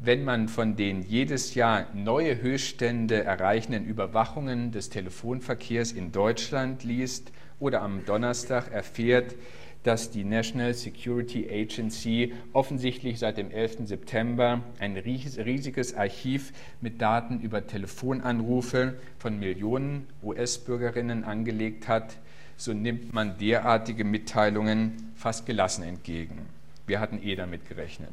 Wenn 0.05 0.25
man 0.25 0.49
von 0.49 0.75
den 0.75 1.03
jedes 1.03 1.55
Jahr 1.55 1.87
neue 1.95 2.43
Höchststände 2.43 3.23
erreichenden 3.23 3.85
Überwachungen 3.85 4.73
des 4.73 4.91
Telefonverkehrs 4.91 5.93
in 5.93 6.11
Deutschland 6.11 6.83
liest 6.83 7.31
oder 7.61 7.83
am 7.83 8.05
Donnerstag 8.05 8.73
erfährt, 8.73 9.37
dass 9.85 10.11
die 10.11 10.25
National 10.25 10.75
Security 10.75 11.49
Agency 11.49 12.33
offensichtlich 12.53 13.21
seit 13.21 13.37
dem 13.37 13.53
11. 13.53 13.79
September 13.85 14.63
ein 14.81 14.97
riesiges 14.97 15.95
Archiv 15.95 16.53
mit 16.81 17.01
Daten 17.01 17.41
über 17.41 17.67
Telefonanrufe 17.67 18.95
von 19.19 19.39
Millionen 19.39 20.09
US-Bürgerinnen 20.23 21.23
angelegt 21.23 21.87
hat, 21.87 22.17
so 22.57 22.73
nimmt 22.73 23.13
man 23.13 23.39
derartige 23.39 24.05
Mitteilungen 24.05 25.13
fast 25.15 25.47
gelassen 25.47 25.85
entgegen. 25.85 26.47
Wir 26.89 26.99
hatten 26.99 27.21
eh 27.23 27.37
damit 27.37 27.69
gerechnet. 27.69 28.13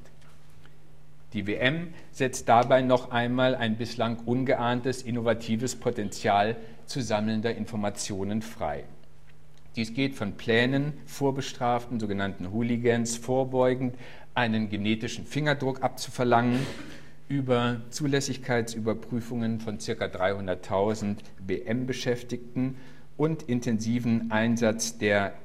Die 1.34 1.46
WM 1.46 1.94
setzt 2.12 2.50
dabei 2.50 2.82
noch 2.82 3.12
einmal 3.12 3.56
ein 3.56 3.78
bislang 3.78 4.18
ungeahntes 4.26 5.04
innovatives 5.04 5.76
Potenzial 5.76 6.56
zu 6.86 7.02
sammelnder 7.02 7.54
Informationen 7.54 8.42
frei. 8.42 8.86
Dies 9.76 9.94
geht 9.94 10.16
von 10.16 10.34
Plänen, 10.34 10.94
vorbestraften 11.06 12.00
sogenannten 12.00 12.52
Hooligans 12.52 13.18
vorbeugend 13.18 13.96
einen 14.34 14.70
genetischen 14.70 15.26
Fingerdruck 15.26 15.84
abzuverlangen, 15.84 16.66
über 17.28 17.82
Zulässigkeitsüberprüfungen 17.92 19.60
von 19.60 19.78
ca. 19.78 20.06
300.000 20.06 21.18
WM-Beschäftigten 21.46 22.78
und 23.18 23.44
intensiven 23.44 24.32
Einsatz 24.32 24.98
der 24.98 25.36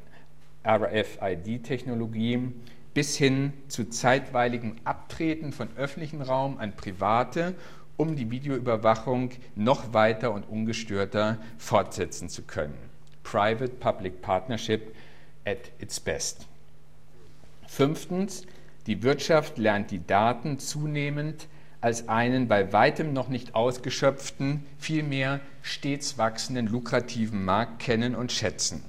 RFID-Technologie 0.66 2.54
bis 2.94 3.16
hin 3.16 3.52
zu 3.68 3.90
zeitweiligem 3.90 4.76
Abtreten 4.84 5.52
von 5.52 5.68
öffentlichem 5.76 6.22
Raum 6.22 6.58
an 6.58 6.74
Private, 6.76 7.54
um 7.96 8.16
die 8.16 8.30
Videoüberwachung 8.30 9.30
noch 9.56 9.92
weiter 9.92 10.32
und 10.32 10.48
ungestörter 10.48 11.38
fortsetzen 11.58 12.28
zu 12.28 12.42
können. 12.42 12.78
Private-Public 13.24 14.22
Partnership 14.22 14.94
at 15.44 15.70
its 15.80 16.00
best. 16.00 16.46
Fünftens, 17.66 18.46
die 18.86 19.02
Wirtschaft 19.02 19.58
lernt 19.58 19.90
die 19.90 20.06
Daten 20.06 20.58
zunehmend 20.58 21.48
als 21.80 22.08
einen 22.08 22.48
bei 22.48 22.72
weitem 22.72 23.12
noch 23.12 23.28
nicht 23.28 23.54
ausgeschöpften, 23.54 24.64
vielmehr 24.78 25.40
stets 25.62 26.16
wachsenden 26.16 26.66
lukrativen 26.66 27.44
Markt 27.44 27.80
kennen 27.80 28.14
und 28.14 28.32
schätzen. 28.32 28.82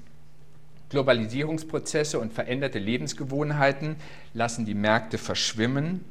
Globalisierungsprozesse 0.95 2.19
und 2.19 2.33
veränderte 2.33 2.79
Lebensgewohnheiten 2.79 3.97
lassen 4.33 4.65
die 4.65 4.73
Märkte 4.73 5.17
verschwimmen 5.17 6.01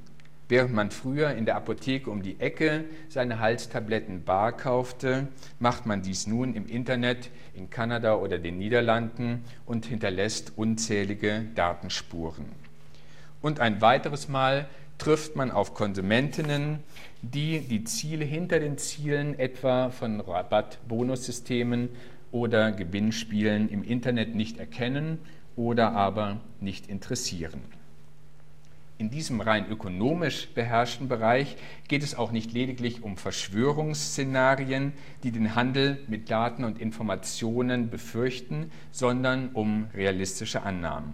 Während 0.46 0.74
man 0.74 0.90
früher 0.90 1.30
in 1.30 1.46
der 1.46 1.56
Apotheke 1.56 2.10
um 2.10 2.22
die 2.22 2.38
Ecke 2.38 2.84
seine 3.08 3.40
Halstabletten 3.40 4.24
bar 4.24 4.52
kaufte, 4.52 5.28
macht 5.58 5.86
man 5.86 6.02
dies 6.02 6.26
nun 6.26 6.54
im 6.54 6.66
Internet 6.66 7.30
in 7.54 7.70
Kanada 7.70 8.16
oder 8.16 8.38
den 8.38 8.58
Niederlanden 8.58 9.42
und 9.64 9.86
hinterlässt 9.86 10.52
unzählige 10.56 11.46
Datenspuren. 11.54 12.44
Und 13.40 13.58
ein 13.58 13.80
weiteres 13.80 14.28
Mal 14.28 14.68
trifft 14.98 15.34
man 15.34 15.50
auf 15.50 15.72
Konsumentinnen, 15.72 16.80
die 17.22 17.60
die 17.60 17.84
Ziele 17.84 18.26
hinter 18.26 18.60
den 18.60 18.76
Zielen 18.76 19.38
etwa 19.38 19.88
von 19.90 20.20
Rabatt-Bonussystemen 20.20 21.88
oder 22.34 22.72
Gewinnspielen 22.72 23.68
im 23.68 23.84
Internet 23.84 24.34
nicht 24.34 24.58
erkennen 24.58 25.18
oder 25.54 25.92
aber 25.92 26.40
nicht 26.60 26.88
interessieren. 26.88 27.62
In 28.98 29.08
diesem 29.08 29.40
rein 29.40 29.70
ökonomisch 29.70 30.48
beherrschten 30.48 31.08
Bereich 31.08 31.56
geht 31.86 32.02
es 32.02 32.16
auch 32.16 32.32
nicht 32.32 32.52
lediglich 32.52 33.04
um 33.04 33.16
Verschwörungsszenarien, 33.16 34.94
die 35.22 35.30
den 35.30 35.54
Handel 35.54 36.00
mit 36.08 36.28
Daten 36.28 36.64
und 36.64 36.80
Informationen 36.80 37.88
befürchten, 37.88 38.72
sondern 38.90 39.50
um 39.52 39.86
realistische 39.94 40.62
Annahmen. 40.64 41.12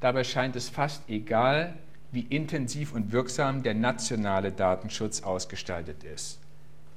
Dabei 0.00 0.24
scheint 0.24 0.56
es 0.56 0.70
fast 0.70 1.06
egal, 1.10 1.74
wie 2.12 2.22
intensiv 2.22 2.94
und 2.94 3.12
wirksam 3.12 3.62
der 3.62 3.74
nationale 3.74 4.52
Datenschutz 4.52 5.22
ausgestaltet 5.22 6.02
ist. 6.02 6.43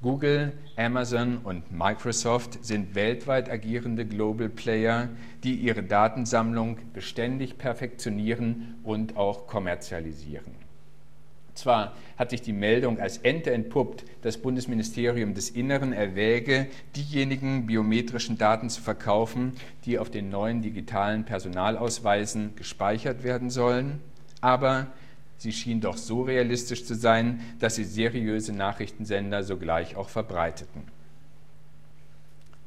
Google, 0.03 0.53
Amazon 0.75 1.39
und 1.43 1.71
Microsoft 1.71 2.63
sind 2.63 2.93
weltweit 2.93 3.49
agierende 3.49 4.05
Global 4.05 4.47
Player, 4.47 5.09
die 5.43 5.55
ihre 5.55 5.81
Datensammlung 5.81 6.77
beständig 6.93 7.57
perfektionieren 7.57 8.75
und 8.83 9.17
auch 9.17 9.47
kommerzialisieren. 9.47 10.67
Zwar 11.55 11.95
hat 12.15 12.29
sich 12.29 12.43
die 12.43 12.53
Meldung 12.53 12.99
als 12.99 13.17
Ente 13.17 13.51
entpuppt, 13.51 14.05
das 14.21 14.37
Bundesministerium 14.37 15.33
des 15.33 15.49
Inneren 15.49 15.93
erwäge, 15.93 16.67
diejenigen 16.95 17.65
biometrischen 17.65 18.37
Daten 18.37 18.69
zu 18.69 18.83
verkaufen, 18.83 19.53
die 19.85 19.97
auf 19.97 20.11
den 20.11 20.29
neuen 20.29 20.61
digitalen 20.61 21.25
Personalausweisen 21.25 22.55
gespeichert 22.55 23.23
werden 23.23 23.49
sollen, 23.49 23.99
aber 24.41 24.85
Sie 25.37 25.51
schien 25.51 25.81
doch 25.81 25.97
so 25.97 26.23
realistisch 26.23 26.85
zu 26.85 26.95
sein, 26.95 27.41
dass 27.59 27.75
sie 27.75 27.83
seriöse 27.83 28.53
Nachrichtensender 28.53 29.43
sogleich 29.43 29.95
auch 29.95 30.09
verbreiteten. 30.09 30.83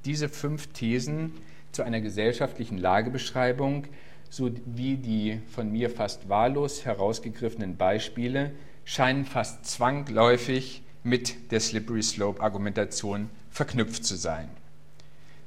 Diese 0.05 0.29
fünf 0.29 0.69
Thesen 0.69 1.33
zu 1.73 1.83
einer 1.83 2.01
gesellschaftlichen 2.01 2.79
Lagebeschreibung 2.79 3.87
sowie 4.31 4.97
die 4.97 5.41
von 5.49 5.71
mir 5.71 5.91
fast 5.91 6.29
wahllos 6.29 6.85
herausgegriffenen 6.85 7.77
Beispiele 7.77 8.53
scheinen 8.85 9.25
fast 9.25 9.67
zwangläufig 9.67 10.83
mit 11.03 11.51
der 11.51 11.61
Slippery 11.61 12.03
Slope 12.03 12.41
Argumentation 12.41 13.31
verknüpft 13.51 14.05
zu 14.05 14.17
sein. 14.17 14.49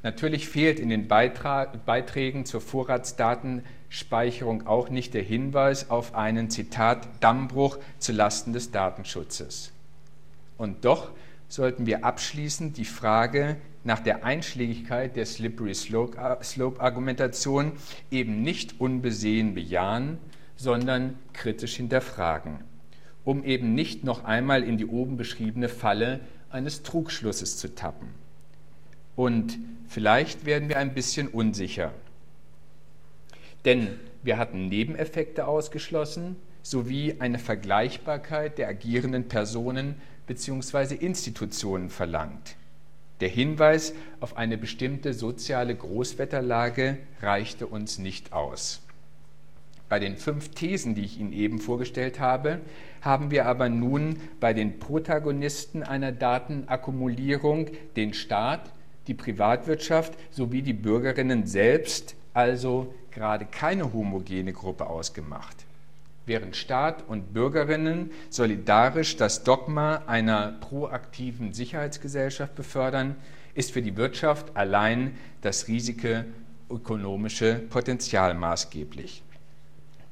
Natürlich 0.04 0.47
fehlt 0.49 0.82
in 0.82 0.89
den 0.89 1.08
Beiträgen 1.08 2.45
zur 2.45 2.60
Vorratsdatenspeicherung 2.60 4.68
auch 4.68 4.89
nicht 4.89 5.14
der 5.14 5.24
Hinweis 5.24 5.89
auf 5.89 6.14
einen 6.14 6.49
Zitat 6.49 7.08
Dammbruch 7.22 7.78
zu 7.99 8.12
Lasten 8.12 8.51
des 8.51 8.72
Datenschutzes. 8.72 9.72
Und 10.58 10.84
doch 10.84 11.12
sollten 11.47 11.86
wir 11.86 12.04
abschließend 12.04 12.76
die 12.76 12.84
Frage 12.84 13.56
nach 13.86 14.01
der 14.01 14.26
Einschlägigkeit 14.26 15.16
der 15.16 15.26
Slippery 15.26 15.74
Slope-Argumentation 15.74 17.72
eben 18.12 18.41
nicht 18.41 18.82
unbesehen 18.82 19.54
bejahen, 19.54 20.18
sondern 20.58 21.18
kritisch 21.32 21.78
hinterfragen, 21.78 22.60
um 23.24 23.45
eben 23.45 23.74
nicht 23.74 24.04
noch 24.04 24.26
einmal 24.26 24.64
in 24.64 24.78
die 24.78 24.86
oben 24.86 25.16
beschriebene 25.16 25.70
Falle 25.70 26.20
eines 26.49 26.84
Trugschlusses 26.84 27.56
zu 27.58 27.74
tappen. 27.74 28.22
Und 29.16 29.57
vielleicht 29.88 30.45
werden 30.45 30.70
wir 30.70 30.78
ein 30.78 30.93
bisschen 30.93 31.28
unsicher. 31.28 31.93
Denn 33.66 33.99
wir 34.24 34.38
hatten 34.38 34.68
Nebeneffekte 34.68 35.47
ausgeschlossen 35.47 36.36
sowie 36.61 37.16
eine 37.20 37.39
Vergleichbarkeit 37.39 38.57
der 38.57 38.70
agierenden 38.70 39.28
Personen 39.28 39.95
bzw. 40.28 40.95
Institutionen 40.95 41.89
verlangt. 41.89 42.55
Der 43.20 43.30
Hinweis 43.30 43.93
auf 44.20 44.38
eine 44.38 44.57
bestimmte 44.57 45.14
soziale 45.14 45.76
Großwetterlage 45.76 46.97
reichte 47.22 47.68
uns 47.68 47.99
nicht 47.99 48.34
aus. 48.34 48.82
Bei 49.89 49.99
den 49.99 50.18
fünf 50.18 50.49
Thesen, 50.49 50.95
die 50.95 51.03
ich 51.03 51.20
Ihnen 51.20 51.34
eben 51.34 51.59
vorgestellt 51.59 52.20
habe, 52.20 52.59
haben 53.01 53.30
wir 53.30 53.45
aber 53.45 53.70
nun 53.70 54.18
bei 54.39 54.53
den 54.53 54.80
Protagonisten 54.80 55.84
einer 55.84 56.11
Datenakkumulierung 56.11 57.68
den 57.95 58.14
Staat, 58.14 58.72
die 59.08 59.14
Privatwirtschaft 59.14 60.14
sowie 60.32 60.62
die 60.62 60.74
Bürgerinnen 60.74 61.45
selbst 61.45 62.16
also 62.34 62.93
gerade 63.12 63.45
keine 63.45 63.93
homogene 63.93 64.54
Gruppe 64.54 64.88
ausgemacht. 64.88 65.66
Während 66.26 66.56
Staat 66.56 67.08
und 67.08 67.34
Bürgerinnen 67.34 68.12
solidarisch 68.30 69.18
das 69.18 69.43
Dogma 69.43 70.04
einer 70.08 70.54
proaktiven 70.62 71.54
Sicherheitsgesellschaft 71.54 72.56
befördern, 72.56 73.16
ist 73.56 73.72
für 73.72 73.82
die 73.82 73.97
Wirtschaft 73.97 74.56
allein 74.56 75.16
das 75.41 75.68
riesige 75.68 76.26
ökonomische 76.70 77.56
Potenzial 77.70 78.34
maßgeblich. 78.34 79.22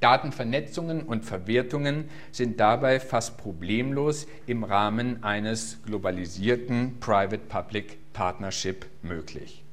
Datenvernetzungen 0.02 1.04
und 1.04 1.24
Verwertungen 1.24 2.10
sind 2.32 2.60
dabei 2.60 3.00
fast 3.00 3.38
problemlos 3.38 4.28
im 4.48 4.64
Rahmen 4.64 5.24
eines 5.24 5.78
globalisierten 5.86 7.00
Private-Public 7.00 8.01
Partnership 8.14 8.86
möglich. 9.02 9.64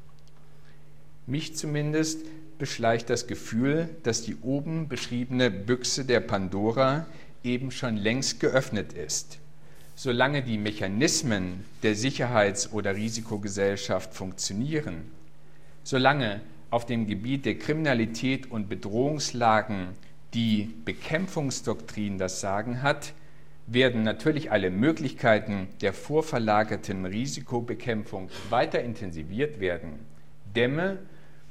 Mich 1.27 1.57
zumindest 1.57 2.25
beschleicht 2.59 3.11
das 3.11 3.27
Gefühl, 3.27 3.89
dass 4.03 4.23
die 4.23 4.37
oben 4.37 4.89
beschriebene 4.89 5.51
Büchse 5.51 6.05
der 6.05 6.21
Pandora 6.21 7.07
eben 7.45 7.71
schon 7.71 7.97
längst 7.97 8.41
geöffnet 8.41 8.93
ist. 8.93 9.39
Solange 9.95 10.43
die 10.43 10.59
Mechanismen 10.59 11.65
der 11.83 11.95
Sicherheits- 11.95 12.73
oder 12.73 12.95
Risikogesellschaft 12.95 14.15
funktionieren, 14.15 15.11
solange 15.83 16.41
auf 16.71 16.87
dem 16.87 17.07
Gebiet 17.07 17.47
der 17.47 17.59
Kriminalität 17.59 18.51
und 18.51 18.69
Bedrohungslagen 18.69 19.89
die 20.35 20.75
Bekämpfungsdoktrin 20.85 22.19
das 22.19 22.41
Sagen 22.41 22.83
hat, 22.83 23.13
werden 23.71 24.03
natürlich 24.03 24.51
alle 24.51 24.71
Möglichkeiten 24.71 25.69
der 25.81 25.93
vorverlagerten 25.93 27.05
Risikobekämpfung 27.05 28.31
weiter 28.51 28.83
intensiviert 28.83 29.61
werden. 29.61 30.01
Dämme 30.57 30.99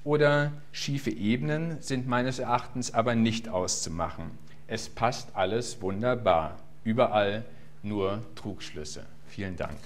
oder 0.04 0.52
schiefe 0.72 1.12
Ebenen 1.12 1.82
sind 1.82 2.08
meines 2.08 2.40
Erachtens 2.40 2.94
aber 2.94 3.14
nicht 3.14 3.50
auszumachen. 3.50 4.32
Es 4.68 4.90
passt 4.90 5.36
alles 5.36 5.82
wunderbar. 5.82 6.58
Überall 6.84 7.46
nur 7.84 8.24
Trugschlüsse. 8.36 9.06
Vielen 9.28 9.56
Dank. 9.56 9.78